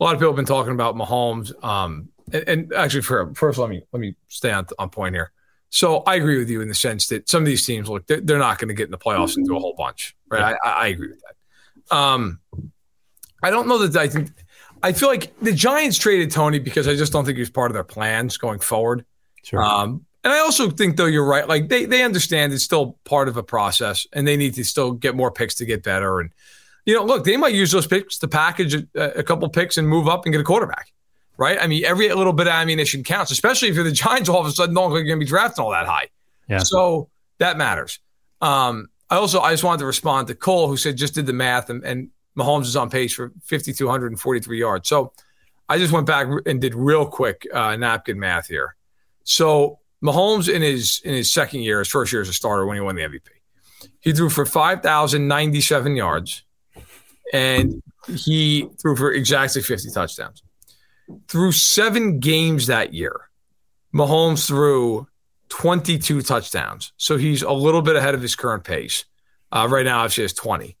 [0.00, 1.52] a lot of people have been talking about Mahomes.
[1.62, 5.30] Um, and, and actually, for first, let me let me stay on on point here.
[5.68, 8.20] So I agree with you in the sense that some of these teams, look, they're,
[8.20, 10.56] they're not going to get in the playoffs and do a whole bunch, right?
[10.64, 11.96] I, I agree with that.
[11.96, 12.40] Um,
[13.40, 14.30] I don't know that I think.
[14.82, 17.70] I feel like the Giants traded Toney because I just don't think he was part
[17.70, 19.04] of their plans going forward.
[19.44, 19.62] Sure.
[19.62, 21.48] Um, and I also think, though, you're right.
[21.48, 24.92] Like they they understand it's still part of a process, and they need to still
[24.92, 26.20] get more picks to get better.
[26.20, 26.30] And
[26.84, 28.86] you know, look, they might use those picks to package a,
[29.18, 30.92] a couple picks and move up and get a quarterback,
[31.38, 31.58] right?
[31.60, 34.28] I mean, every little bit of ammunition counts, especially if you're the Giants.
[34.28, 36.08] All of a sudden, no one's going to be drafting all that high.
[36.48, 36.58] Yeah.
[36.58, 37.08] So
[37.38, 37.98] that matters.
[38.42, 41.32] Um, I also I just wanted to respond to Cole, who said just did the
[41.32, 44.88] math, and, and Mahomes is on pace for 5,243 yards.
[44.88, 45.12] So
[45.68, 48.76] I just went back and did real quick uh, napkin math here.
[49.24, 52.76] So Mahomes in his in his second year, his first year as a starter when
[52.76, 53.28] he won the MVP,
[54.00, 56.42] he threw for 5,097 yards,
[57.32, 60.42] and he threw for exactly 50 touchdowns.
[61.28, 63.28] Through seven games that year,
[63.94, 65.06] Mahomes threw
[65.50, 66.94] 22 touchdowns.
[66.96, 69.04] So he's a little bit ahead of his current pace.
[69.52, 70.78] Uh, right now, obviously, has 20.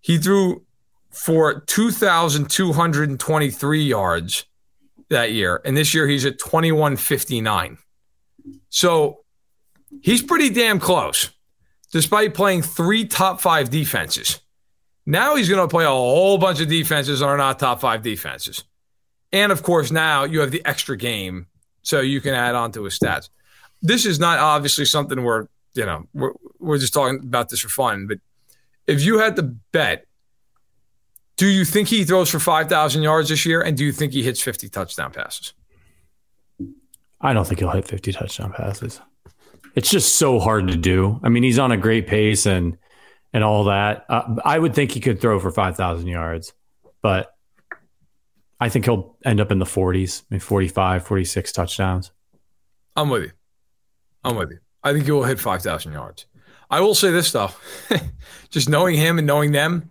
[0.00, 0.66] He threw
[1.10, 4.44] for 2,223 yards
[5.10, 5.60] that year.
[5.64, 7.78] And this year, he's at 2159.
[8.68, 9.24] So
[10.02, 11.30] he's pretty damn close,
[11.92, 14.40] despite playing three top five defenses.
[15.06, 18.02] Now he's going to play a whole bunch of defenses that are not top five
[18.02, 18.64] defenses.
[19.32, 21.46] And of course, now you have the extra game,
[21.82, 23.28] so you can add on to his stats.
[23.82, 27.68] This is not obviously something where, you know, we're, we're just talking about this for
[27.68, 28.18] fun, but
[28.86, 30.06] if you had to bet,
[31.36, 33.60] do you think he throws for 5,000 yards this year?
[33.60, 35.52] And do you think he hits 50 touchdown passes?
[37.24, 39.00] I don't think he'll hit 50 touchdown passes.
[39.74, 41.18] It's just so hard to do.
[41.24, 42.76] I mean, he's on a great pace and
[43.32, 44.04] and all that.
[44.08, 46.52] Uh, I would think he could throw for 5,000 yards,
[47.02, 47.34] but
[48.60, 52.12] I think he'll end up in the 40s, maybe 45, 46 touchdowns.
[52.94, 53.32] I'm with you.
[54.22, 54.58] I'm with you.
[54.84, 56.26] I think he will hit 5,000 yards.
[56.70, 57.50] I will say this, though.
[58.50, 59.90] just knowing him and knowing them,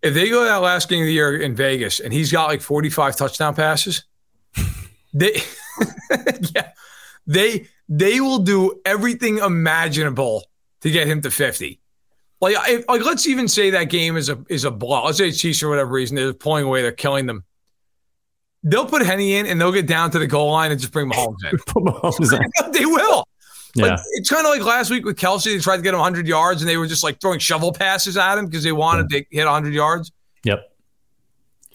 [0.00, 2.62] if they go that last game of the year in Vegas and he's got like
[2.62, 4.04] 45 touchdown passes,
[5.12, 5.42] they
[6.54, 6.70] yeah,
[7.26, 10.44] they they will do everything imaginable
[10.80, 11.80] to get him to 50.
[12.40, 15.04] Like, if, like let's even say that game is a is a blow.
[15.04, 17.44] Let's say it's Chiefs for whatever reason they're pulling away, they're killing them.
[18.64, 21.10] They'll put Henne in and they'll get down to the goal line and just bring
[21.10, 21.58] Mahomes in.
[21.66, 22.72] Put Mahomes in.
[22.72, 23.24] they will.
[23.74, 23.86] Yeah.
[23.86, 25.46] Like, it's kind of like last week with Kelce.
[25.46, 28.16] They tried to get him 100 yards and they were just like throwing shovel passes
[28.16, 30.12] at him because they wanted to hit 100 yards.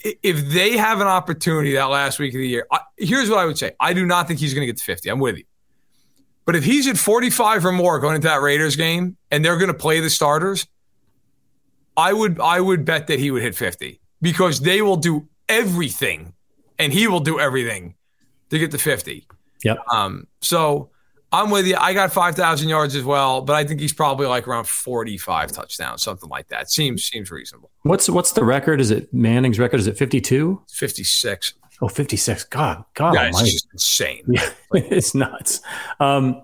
[0.04, 3.46] If they have an opportunity that last week of the year, I, here's what I
[3.46, 3.72] would say.
[3.80, 5.10] I do not think he's going to get to 50.
[5.10, 5.44] I'm with you.
[6.46, 9.68] But if he's at 45 or more going into that Raiders game and they're going
[9.68, 10.66] to play the starters,
[11.98, 16.34] I would I would bet that he would hit 50 because they will do everything
[16.80, 17.96] and he will do everything
[18.50, 19.28] to get to 50.
[19.64, 19.78] Yep.
[19.92, 20.92] Um, so
[21.32, 21.76] I'm with you.
[21.76, 26.02] I got 5,000 yards as well, but I think he's probably like around 45 touchdowns,
[26.02, 26.72] something like that.
[26.72, 27.70] Seems seems reasonable.
[27.84, 28.80] What's what's the record?
[28.80, 29.80] Is it Manning's record?
[29.80, 30.62] Is it 52?
[30.70, 31.54] 56.
[31.82, 32.46] Oh, 56.
[32.46, 34.24] God, God Yeah, it's just insane.
[34.28, 35.62] Yeah, it's nuts.
[36.00, 36.42] Um,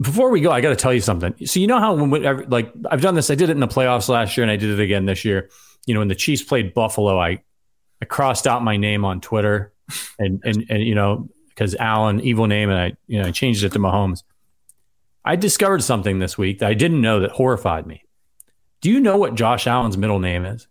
[0.00, 1.34] before we go, I got to tell you something.
[1.46, 3.68] So you know how when whenever, like I've done this, I did it in the
[3.68, 5.50] playoffs last year, and I did it again this year.
[5.86, 7.42] You know, when the Chiefs played Buffalo, I
[8.02, 9.72] I crossed out my name on Twitter,
[10.18, 13.64] and and and you know because Allen evil name, and I you know I changed
[13.64, 14.22] it to Mahomes.
[15.24, 18.04] I discovered something this week that I didn't know that horrified me.
[18.80, 20.68] Do you know what Josh Allen's middle name is?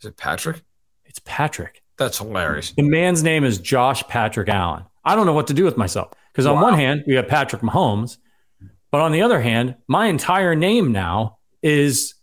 [0.00, 0.62] Is it Patrick?
[1.06, 1.82] It's Patrick.
[1.96, 2.72] That's hilarious.
[2.72, 4.84] The man's name is Josh Patrick Allen.
[5.04, 6.62] I don't know what to do with myself because on Wow.
[6.62, 8.18] one hand we have Patrick Mahomes,
[8.90, 12.14] but on the other hand, my entire name now is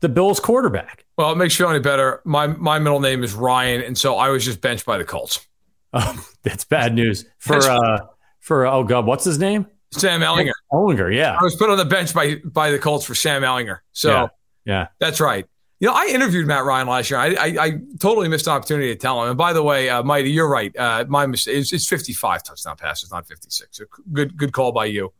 [0.00, 1.04] the Bills quarterback.
[1.16, 2.20] Well, it makes you feel any better.
[2.24, 5.46] My my middle name is Ryan, and so I was just benched by the Colts.
[5.92, 7.98] Um, that's bad news for uh
[8.40, 9.66] for oh god, what's his name?
[9.90, 10.52] Sam Ehlinger.
[10.72, 11.14] Ollinger.
[11.14, 13.78] Yeah, I was put on the bench by by the Colts for Sam Ehlinger.
[13.92, 14.26] So Yeah.
[14.64, 14.86] yeah.
[14.98, 15.46] that's right.
[15.80, 17.18] You know, I interviewed Matt Ryan last year.
[17.18, 19.30] I, I, I totally missed an opportunity to tell him.
[19.30, 20.74] And by the way, uh, Mighty, you're right.
[20.76, 21.56] Uh, my mistake.
[21.56, 23.76] It's, it's 55 touchdown passes, not 56.
[23.78, 25.12] So good good call by you.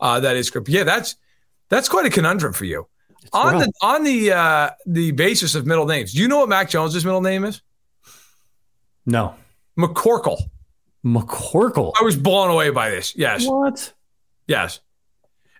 [0.00, 0.66] Uh, that is good.
[0.68, 1.16] Yeah, that's
[1.68, 2.88] that's quite a conundrum for you.
[3.32, 3.64] on rough.
[3.64, 7.04] the on the uh, the basis of middle names, do you know what Mac Jones's
[7.04, 7.60] middle name is?
[9.04, 9.34] No,
[9.78, 10.40] McCorkle.
[11.04, 11.92] McCorkle.
[11.98, 13.14] I was blown away by this.
[13.16, 13.46] Yes.
[13.46, 13.92] What?
[14.46, 14.80] Yes.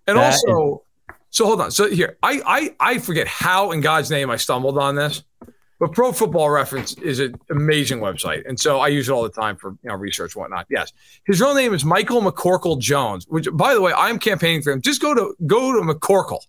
[0.06, 0.82] And That also,
[1.30, 1.70] so hold on.
[1.70, 5.24] So here, I, I I forget how in God's name I stumbled on this,
[5.78, 9.28] but Pro Football Reference is an amazing website, and so I use it all the
[9.30, 10.66] time for you know research and whatnot.
[10.70, 10.92] Yes,
[11.26, 13.26] his real name is Michael McCorkle Jones.
[13.28, 14.80] Which, by the way, I'm campaigning for him.
[14.80, 16.40] Just go to go to McCorkle.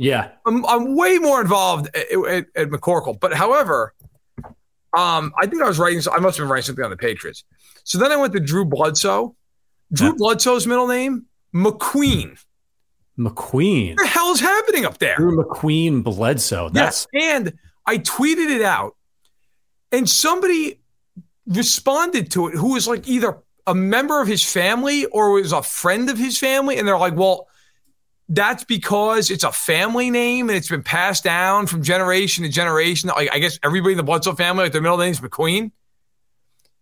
[0.00, 0.30] Yeah.
[0.46, 3.20] I'm, I'm way more involved at, at, at McCorkle.
[3.20, 3.92] But however,
[4.96, 6.00] um, I think I was writing.
[6.12, 7.44] I must have been writing something on the Patriots.
[7.84, 9.34] So then I went to Drew Bledsoe.
[9.92, 10.14] Drew Yeah.
[10.16, 12.38] Bledsoe's middle name McQueen.
[13.18, 13.90] McQueen.
[13.96, 15.16] What the hell is happening up there?
[15.16, 16.68] Drew McQueen Bledsoe.
[16.70, 17.24] That's Yes.
[17.32, 17.52] And
[17.86, 18.96] I tweeted it out,
[19.92, 20.80] and somebody
[21.46, 25.62] responded to it who was like either a member of his family or was a
[25.62, 26.78] friend of his family.
[26.78, 27.48] And they're like, well,
[28.30, 33.08] that's because it's a family name and it's been passed down from generation to generation.
[33.08, 35.72] Like, I guess everybody in the Bledsoe family, like their middle name is McQueen.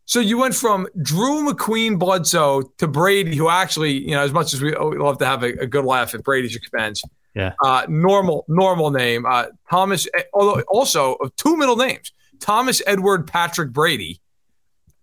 [0.04, 4.54] So you went from Drew McQueen Bledsoe to Brady, who actually, you know, as much
[4.54, 7.02] as we we love to have a, a good laugh at Brady's expense,
[7.34, 7.52] yeah.
[7.62, 9.26] uh, normal normal name.
[9.26, 14.20] Uh, Thomas, although also of two middle names, Thomas Edward Patrick Brady,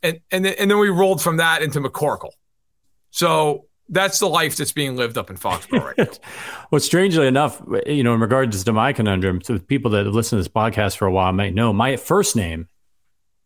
[0.01, 2.31] and and then, and then we rolled from that into McCorkle.
[3.11, 6.07] So that's the life that's being lived up in Foxborough right now.
[6.71, 10.39] Well, strangely enough, you know, in regards to my conundrum, so people that have listened
[10.39, 12.67] to this podcast for a while might know my first name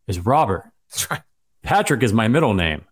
[0.07, 0.71] is Robert.
[0.89, 1.21] That's right.
[1.61, 2.85] Patrick is my middle name.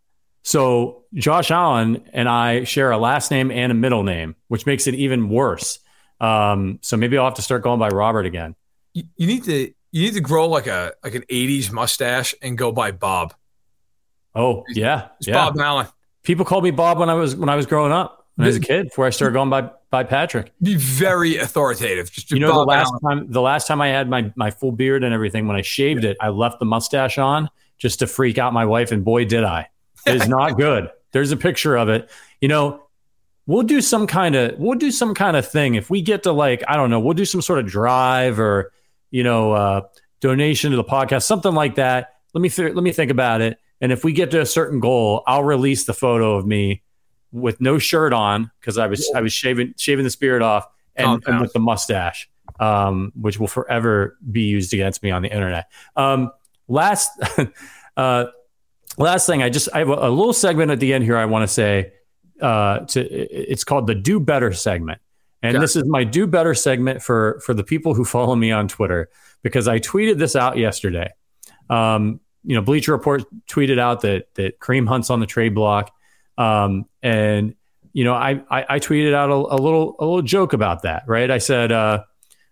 [0.43, 4.85] So Josh Allen and I share a last name and a middle name, which makes
[4.87, 5.79] it even worse.
[6.19, 8.55] Um, so maybe I'll have to start going by Robert again.
[8.93, 12.57] You, you need to you need to grow like a like an '80s mustache and
[12.57, 13.33] go by Bob.
[14.35, 15.33] Oh yeah, It's yeah.
[15.33, 15.87] Bob Allen.
[16.27, 18.57] People called me Bob when I was when I was growing up, when I was
[18.57, 20.51] a kid, before I started going by by Patrick.
[20.61, 22.11] Be very authoritative.
[22.11, 23.19] Just You know, the last Allen.
[23.19, 26.03] time the last time I had my my full beard and everything, when I shaved
[26.03, 29.45] it, I left the mustache on just to freak out my wife, and boy, did
[29.45, 29.69] I!
[30.05, 30.91] It is not good.
[31.13, 32.09] There's a picture of it.
[32.41, 32.83] You know,
[33.45, 36.33] we'll do some kind of we'll do some kind of thing if we get to
[36.33, 38.73] like I don't know, we'll do some sort of drive or
[39.11, 39.81] you know uh,
[40.19, 42.15] donation to the podcast, something like that.
[42.33, 43.61] Let me th- let me think about it.
[43.81, 46.81] And if we get to a certain goal, I'll release the photo of me
[47.31, 51.23] with no shirt on because I was I was shaving shaving the spirit off and,
[51.27, 55.71] and with the mustache, um, which will forever be used against me on the internet.
[55.95, 56.31] Um,
[56.67, 57.11] last
[57.97, 58.25] uh,
[58.97, 61.17] last thing, I just I have a, a little segment at the end here.
[61.17, 61.93] I want to say
[62.41, 64.99] uh, to it's called the Do Better segment,
[65.41, 68.67] and this is my Do Better segment for for the people who follow me on
[68.67, 69.09] Twitter
[69.43, 71.09] because I tweeted this out yesterday.
[71.69, 75.93] Um, you know, Bleacher Report tweeted out that that Kareem Hunt's on the trade block,
[76.37, 77.55] um, and
[77.93, 81.03] you know, I, I I tweeted out a, a little a little joke about that.
[81.07, 81.29] Right?
[81.29, 82.03] I said uh,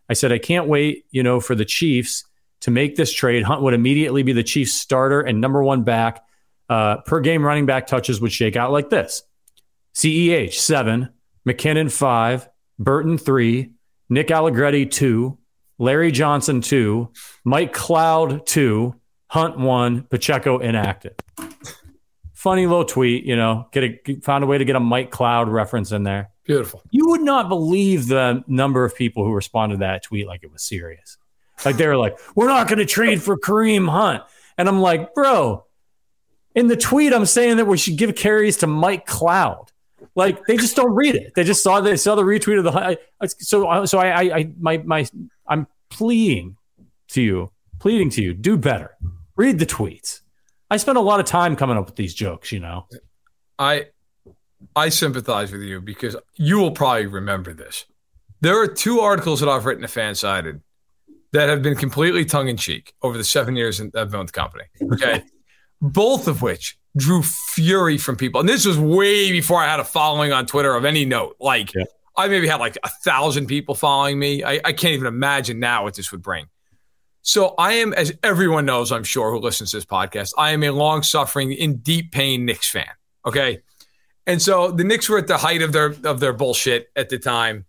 [0.10, 2.26] I said I can't wait, you know, for the Chiefs
[2.62, 3.44] to make this trade.
[3.44, 6.24] Hunt would immediately be the Chiefs starter and number one back.
[6.68, 9.22] Uh, per game running back touches would shake out like this:
[9.94, 11.10] CEH seven,
[11.48, 13.72] McKinnon five, Burton three,
[14.10, 15.38] Nick Allegretti two,
[15.78, 17.12] Larry Johnson two,
[17.44, 18.96] Mike Cloud two,
[19.28, 21.16] Hunt one, Pacheco inactive.
[22.34, 23.68] Funny little tweet, you know.
[23.72, 26.30] Get a found a way to get a Mike Cloud reference in there.
[26.44, 26.84] Beautiful.
[26.92, 30.52] You would not believe the number of people who responded to that tweet like it
[30.52, 31.18] was serious.
[31.64, 34.22] Like they were like, "We're not going to trade for Kareem Hunt,"
[34.58, 35.66] and I'm like, "Bro."
[36.54, 39.72] In the tweet, I'm saying that we should give carries to Mike Cloud.
[40.14, 41.34] Like they just don't read it.
[41.36, 42.72] They just saw they saw the retweet of the.
[43.22, 45.08] I- So uh, so I I, I my my
[45.48, 46.58] I'm pleading
[47.10, 48.92] to you, pleading to you, do better.
[49.36, 50.22] Read the tweets.
[50.70, 52.52] I spent a lot of time coming up with these jokes.
[52.52, 52.88] You know.
[53.60, 53.88] I
[54.76, 57.86] I sympathize with you because you will probably remember this.
[58.42, 60.62] There are two articles that I've written to Fansided
[61.34, 64.34] that have been completely tongue in cheek over the seven years in- I've owned the
[64.34, 64.66] company.
[64.94, 65.24] Okay.
[65.82, 68.40] Both of which drew fury from people.
[68.40, 71.36] And this was way before I had a following on Twitter of any note.
[71.40, 71.84] Like, Yeah.
[72.18, 74.44] I maybe had like a thousand people following me.
[74.44, 76.46] I, I can't even imagine now what this would bring.
[77.28, 80.62] So I am, as everyone knows, I'm sure, who listens to this podcast, I am
[80.62, 82.92] a long suffering, in deep pain Knicks fan.
[83.26, 83.64] Okay.
[84.28, 87.18] And so the Knicks were at the height of their of their bullshit at the
[87.18, 87.66] time.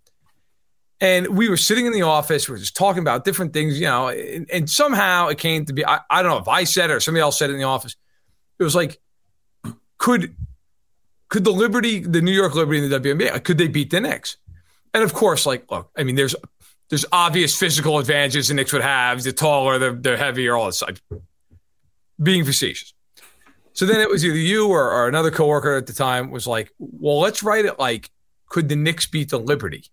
[1.00, 3.86] And we were sitting in the office, we were just talking about different things, you
[3.86, 6.90] know, and, and somehow it came to be, I, I don't know if I said
[6.90, 7.96] it or somebody else said it in the office.
[8.58, 9.00] It was like,
[9.96, 10.36] could
[11.30, 14.36] could the Liberty, the New York Liberty and the WNBA, could they beat the Knicks?
[14.92, 16.34] And of course, like, look, I mean, there's
[16.88, 19.22] there's obvious physical advantages the Knicks would have.
[19.22, 21.00] They're taller, they're, they're heavier, all this stuff.
[22.22, 22.92] Being facetious.
[23.72, 26.72] So then it was either you or, or another coworker at the time was like,
[26.78, 28.10] well, let's write it like,
[28.48, 29.84] could the Knicks beat the Liberty?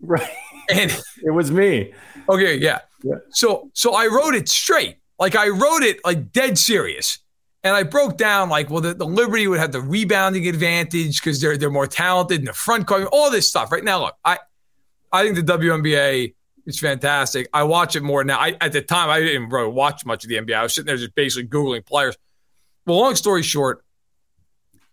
[0.00, 0.28] Right.
[0.70, 0.90] And
[1.22, 1.94] It was me.
[2.28, 2.80] okay, yeah.
[3.02, 3.14] Yeah.
[3.30, 4.98] So so I wrote it straight.
[5.18, 7.18] Like I wrote it like dead serious.
[7.64, 11.40] And I broke down like, well, the, the Liberty would have the rebounding advantage because
[11.40, 13.70] they're they're more talented in the front court, all this stuff.
[13.70, 14.38] Right now, look, I
[15.12, 16.34] I think the WNBA
[16.66, 17.48] is fantastic.
[17.52, 18.38] I watch it more now.
[18.38, 20.54] I at the time I didn't really watch much of the NBA.
[20.54, 22.16] I was sitting there just basically googling players.
[22.86, 23.84] Well, long story short,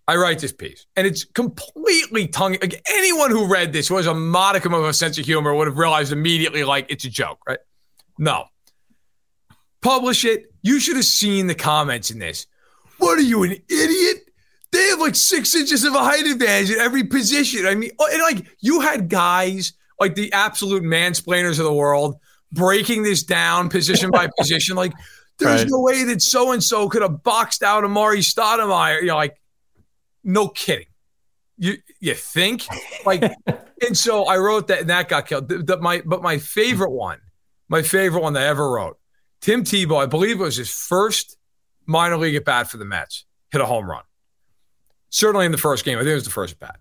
[0.07, 2.57] I write this piece, and it's completely tongue.
[2.61, 5.67] Like anyone who read this who has a modicum of a sense of humor would
[5.67, 7.59] have realized immediately, like it's a joke, right?
[8.17, 8.45] No.
[9.81, 10.51] Publish it.
[10.61, 12.47] You should have seen the comments in this.
[12.97, 14.17] What are you, an idiot?
[14.71, 17.65] They have like six inches of a height advantage at every position.
[17.65, 22.15] I mean, oh, and like you had guys like the absolute mansplainers of the world
[22.51, 24.76] breaking this down position by position.
[24.76, 24.93] Like,
[25.38, 25.69] there's Right.
[25.69, 29.01] no way that so and so could have boxed out Amar'e Stoudemire.
[29.03, 29.39] You're like,
[30.23, 30.88] no kidding.
[31.57, 32.65] You you think
[33.05, 33.21] like,
[33.88, 35.49] and so I wrote that, and that got killed.
[35.49, 37.19] The, the- my but my favorite one,
[37.67, 38.97] my favorite one that I ever wrote,
[39.41, 40.01] Tim Tebow.
[40.01, 41.38] I believe it was his first
[41.85, 43.26] minor league at bat for the Mets.
[43.51, 44.03] Hit a home run.
[45.09, 45.97] Certainly in the first game.
[45.97, 46.80] I think it was the first at bat.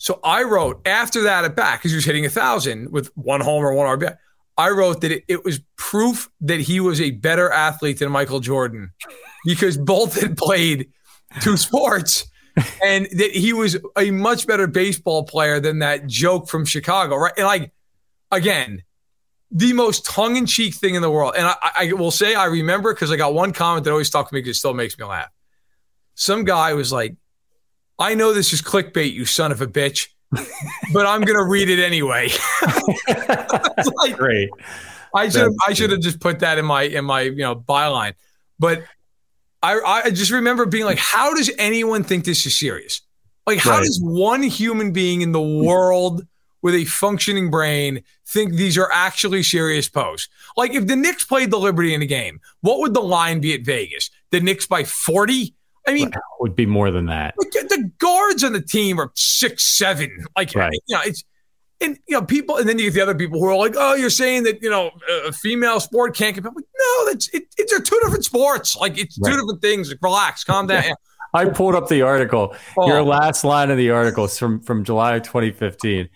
[0.00, 3.42] So I wrote after that at bat because he was hitting a thousand with one
[3.42, 4.16] homer, one RBI.
[4.56, 8.40] I wrote that it, it was proof that he was a better athlete than Michael
[8.40, 8.92] Jordan
[9.44, 10.90] because both had played
[11.42, 12.24] two sports
[12.82, 17.34] and that he was a much better baseball player than that joke from Chicago, right?
[17.36, 17.70] And like,
[18.30, 18.82] again,
[19.50, 21.34] the most tongue in cheek thing in the world.
[21.36, 24.28] And I, I will say I remember because I got one comment that always stuck
[24.28, 25.28] with me because it still makes me laugh.
[26.14, 27.16] Some guy was like,
[28.00, 30.08] I know this is clickbait, you son of a bitch,
[30.92, 32.30] but I'm going to read it anyway.
[33.96, 34.48] Like, Great.
[35.14, 37.56] I should have, I should have just put that in my in my you know
[37.56, 38.14] byline.
[38.58, 38.84] But
[39.62, 43.00] I I just remember being like, how does anyone think this is serious?
[43.46, 43.84] Like, how Right.
[43.84, 46.26] does one human being in the world
[46.62, 50.28] with a functioning brain think these are actually serious posts?
[50.56, 53.54] Like, if the Knicks played the Liberty in a game, what would the line be
[53.54, 54.10] at Vegas?
[54.30, 55.54] The Knicks by forty?
[55.86, 57.34] I mean, it Would be more than that.
[57.38, 60.10] The guards on the team are six seven.
[60.36, 60.72] Like Right.
[60.86, 61.24] you know, it's
[61.80, 63.94] and you know people, and then you get the other people who are like, "Oh,
[63.94, 64.90] you're saying that you know
[65.26, 68.76] a female sport can't compete." Like, no, that's it, it's are two different sports.
[68.76, 69.30] Like it's Right.
[69.32, 69.88] two different things.
[69.88, 70.84] Like, relax, calm down.
[71.32, 72.54] I pulled up the article.
[72.76, 72.86] Oh.
[72.88, 76.08] Your last line of the article is from, from July of 2015.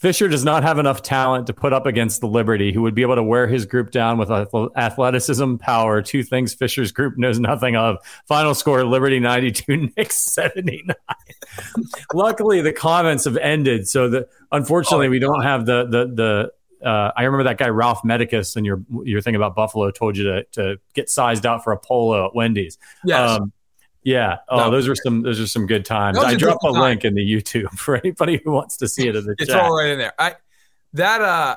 [0.00, 3.02] Fisher does not have enough talent to put up against the Liberty, who would be
[3.02, 7.76] able to wear his group down with athleticism, power, two things Fisher's group knows nothing
[7.76, 7.98] of.
[8.26, 10.96] Final score Liberty 92, Knicks 79.
[12.14, 13.86] Luckily, the comments have ended.
[13.88, 16.06] So, the, unfortunately, Oh, we don't have the, the,
[16.80, 20.16] the, uh, I remember that guy Ralph Medicus and your your thing about Buffalo told
[20.16, 22.78] you to to get sized out for a polo at Wendy's.
[23.04, 23.38] Yes.
[23.38, 23.52] Um,
[24.02, 24.38] yeah.
[24.48, 24.70] Oh, No.
[24.70, 26.18] those are some those are some good times.
[26.18, 26.80] I I a dropped a time.
[26.82, 29.60] link in the YouTube for anybody who wants to see it in the it's chat.
[29.60, 30.12] all right in there.
[30.18, 30.34] I
[30.94, 31.56] that uh,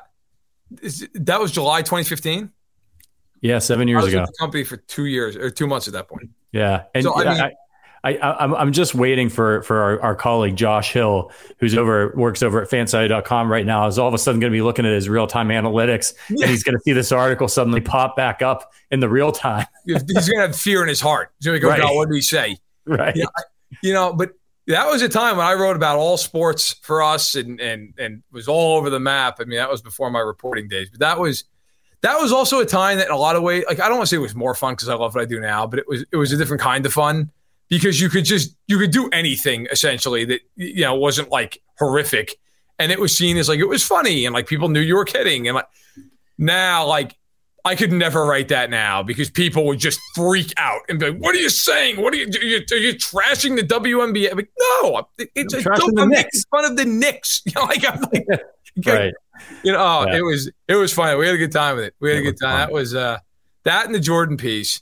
[0.81, 2.51] is, that was July 2015.
[3.41, 4.25] Yeah, seven I years was ago.
[4.39, 6.29] company for two years or two months at that point.
[6.51, 7.51] Yeah, and So, I mean- I,
[8.03, 12.13] I, I, I'm I'm just waiting for for our, our colleague Josh Hill, who's over
[12.15, 14.85] works over at fansided.com right now, is all of a sudden going to be looking
[14.85, 16.43] at his real time analytics, Yeah.
[16.45, 19.65] and he's going to see this article suddenly pop back up in the real time.
[19.85, 21.31] He's gonna have fear in his heart.
[21.39, 21.79] He's gonna go, Right.
[21.79, 22.57] God, what did he say?
[22.85, 23.15] Right.
[23.15, 23.25] Yeah,
[23.81, 24.31] you know, but
[24.67, 28.23] that was a time when I wrote about all sports for us and and and
[28.31, 29.37] was all over the map.
[29.39, 31.45] I mean, that was before my reporting days, but that was
[32.01, 34.09] that was also a time that in a lot of ways, like I don't want
[34.09, 35.87] to say it was more fun because I love what I do now, but it
[35.87, 37.31] was it was a different kind of fun
[37.77, 42.35] because you could just you could do anything essentially that you know wasn't like horrific,
[42.77, 45.05] and it was seen as like it was funny and like people knew you were
[45.05, 45.67] kidding and like
[46.37, 47.15] now like
[47.65, 51.19] I could never write that now because people would just freak out and be like,
[51.21, 52.01] "What are you saying?
[52.01, 52.25] What are you?
[52.27, 55.77] Are you, are you trashing the WNBA?" I'm like, no, it- it's I'm a trashing
[55.79, 55.91] joke.
[55.95, 56.23] the I'm Knicks.
[56.25, 57.41] making fun of the Knicks.
[57.45, 58.25] You know, like I'm like,
[58.85, 59.13] Right.
[59.63, 60.17] you know, oh, Yeah.
[60.17, 61.17] it was it was funny.
[61.17, 61.95] We had a good time with it.
[62.01, 62.49] We had a good time.
[62.51, 62.59] fun.
[62.59, 63.19] That was uh
[63.63, 64.81] that and the Jordan piece.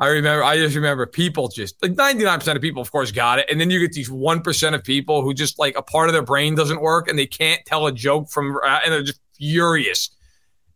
[0.00, 0.42] I remember.
[0.42, 3.60] I just remember people just like 99 percent of people, of course, got it, and
[3.60, 6.22] then you get these one percent of people who just like a part of their
[6.22, 10.10] brain doesn't work and they can't tell a joke from, uh, and they're just furious.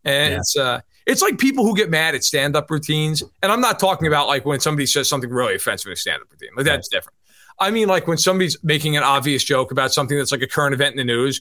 [0.05, 0.39] And Yeah.
[0.39, 3.79] it's uh, it's like people who get mad at stand up routines, and I'm not
[3.79, 6.51] talking about like when somebody says something really offensive in a stand up routine.
[6.55, 7.17] Like that's different.
[7.59, 10.75] I mean, like when somebody's making an obvious joke about something that's like a current
[10.75, 11.41] event in the news,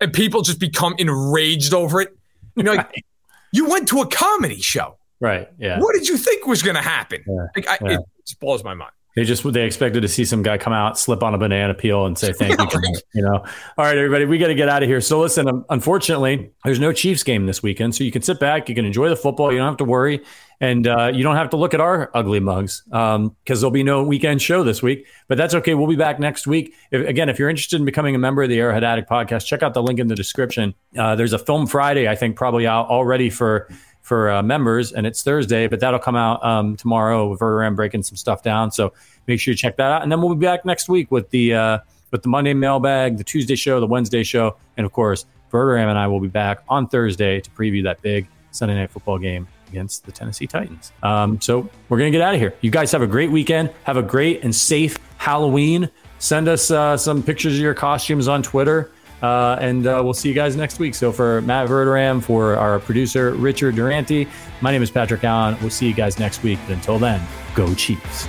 [0.00, 2.16] and people just become enraged over it.
[2.54, 3.04] You know, like,
[3.52, 4.98] you went to a comedy show.
[5.20, 5.48] Right.
[5.58, 5.80] Yeah.
[5.80, 7.24] What did you think was going to happen?
[7.26, 7.46] Yeah.
[7.54, 7.98] Like, I, Yeah.
[7.98, 8.92] It just blows my mind.
[9.16, 12.04] They just they expected to see some guy come out, slip on a banana peel,
[12.04, 12.66] and say thank you.
[13.14, 13.36] You know.
[13.36, 15.00] All right, everybody, we got to get out of here.
[15.00, 18.68] So listen, um, unfortunately, there's no Chiefs game this weekend, so you can sit back,
[18.68, 20.20] you can enjoy the football, you don't have to worry,
[20.60, 24.02] and uh, you don't have to look at our ugly mugs because there'll be no
[24.02, 25.06] weekend show this week.
[25.28, 25.72] But that's okay.
[25.72, 26.74] We'll be back next week.
[26.90, 29.62] If, again, if you're interested in becoming a member of the Arrowhead Addict podcast, check
[29.62, 30.74] out the link in the description.
[30.96, 33.70] Uh, there's a film Friday, I think, probably out already for
[34.06, 38.04] for uh, members, and it's Thursday, but that'll come out um, tomorrow with Verderame breaking
[38.04, 38.70] some stuff down.
[38.70, 38.92] So
[39.26, 41.54] make sure you check that out, and then we'll be back next week with the
[41.54, 41.78] uh,
[42.12, 45.98] with the Monday mailbag, the Tuesday show, the Wednesday show, and of course, Verderame and
[45.98, 50.06] I will be back on Thursday to preview that big Sunday night football game against
[50.06, 50.92] the Tennessee Titans.
[51.02, 52.54] Um, so we're gonna get out of here.
[52.60, 53.70] You guys have a great weekend.
[53.82, 55.90] Have a great and safe Halloween.
[56.20, 58.92] Send us uh, some pictures of your costumes on Twitter.
[59.22, 60.94] Uh, and uh, we'll see you guys next week.
[60.94, 64.28] So for Matt Verderame, for our producer Richard Durante,
[64.60, 65.56] my name is Patrick Allen.
[65.60, 66.58] We'll see you guys next week.
[66.66, 67.20] But until then,
[67.54, 68.28] go Chiefs.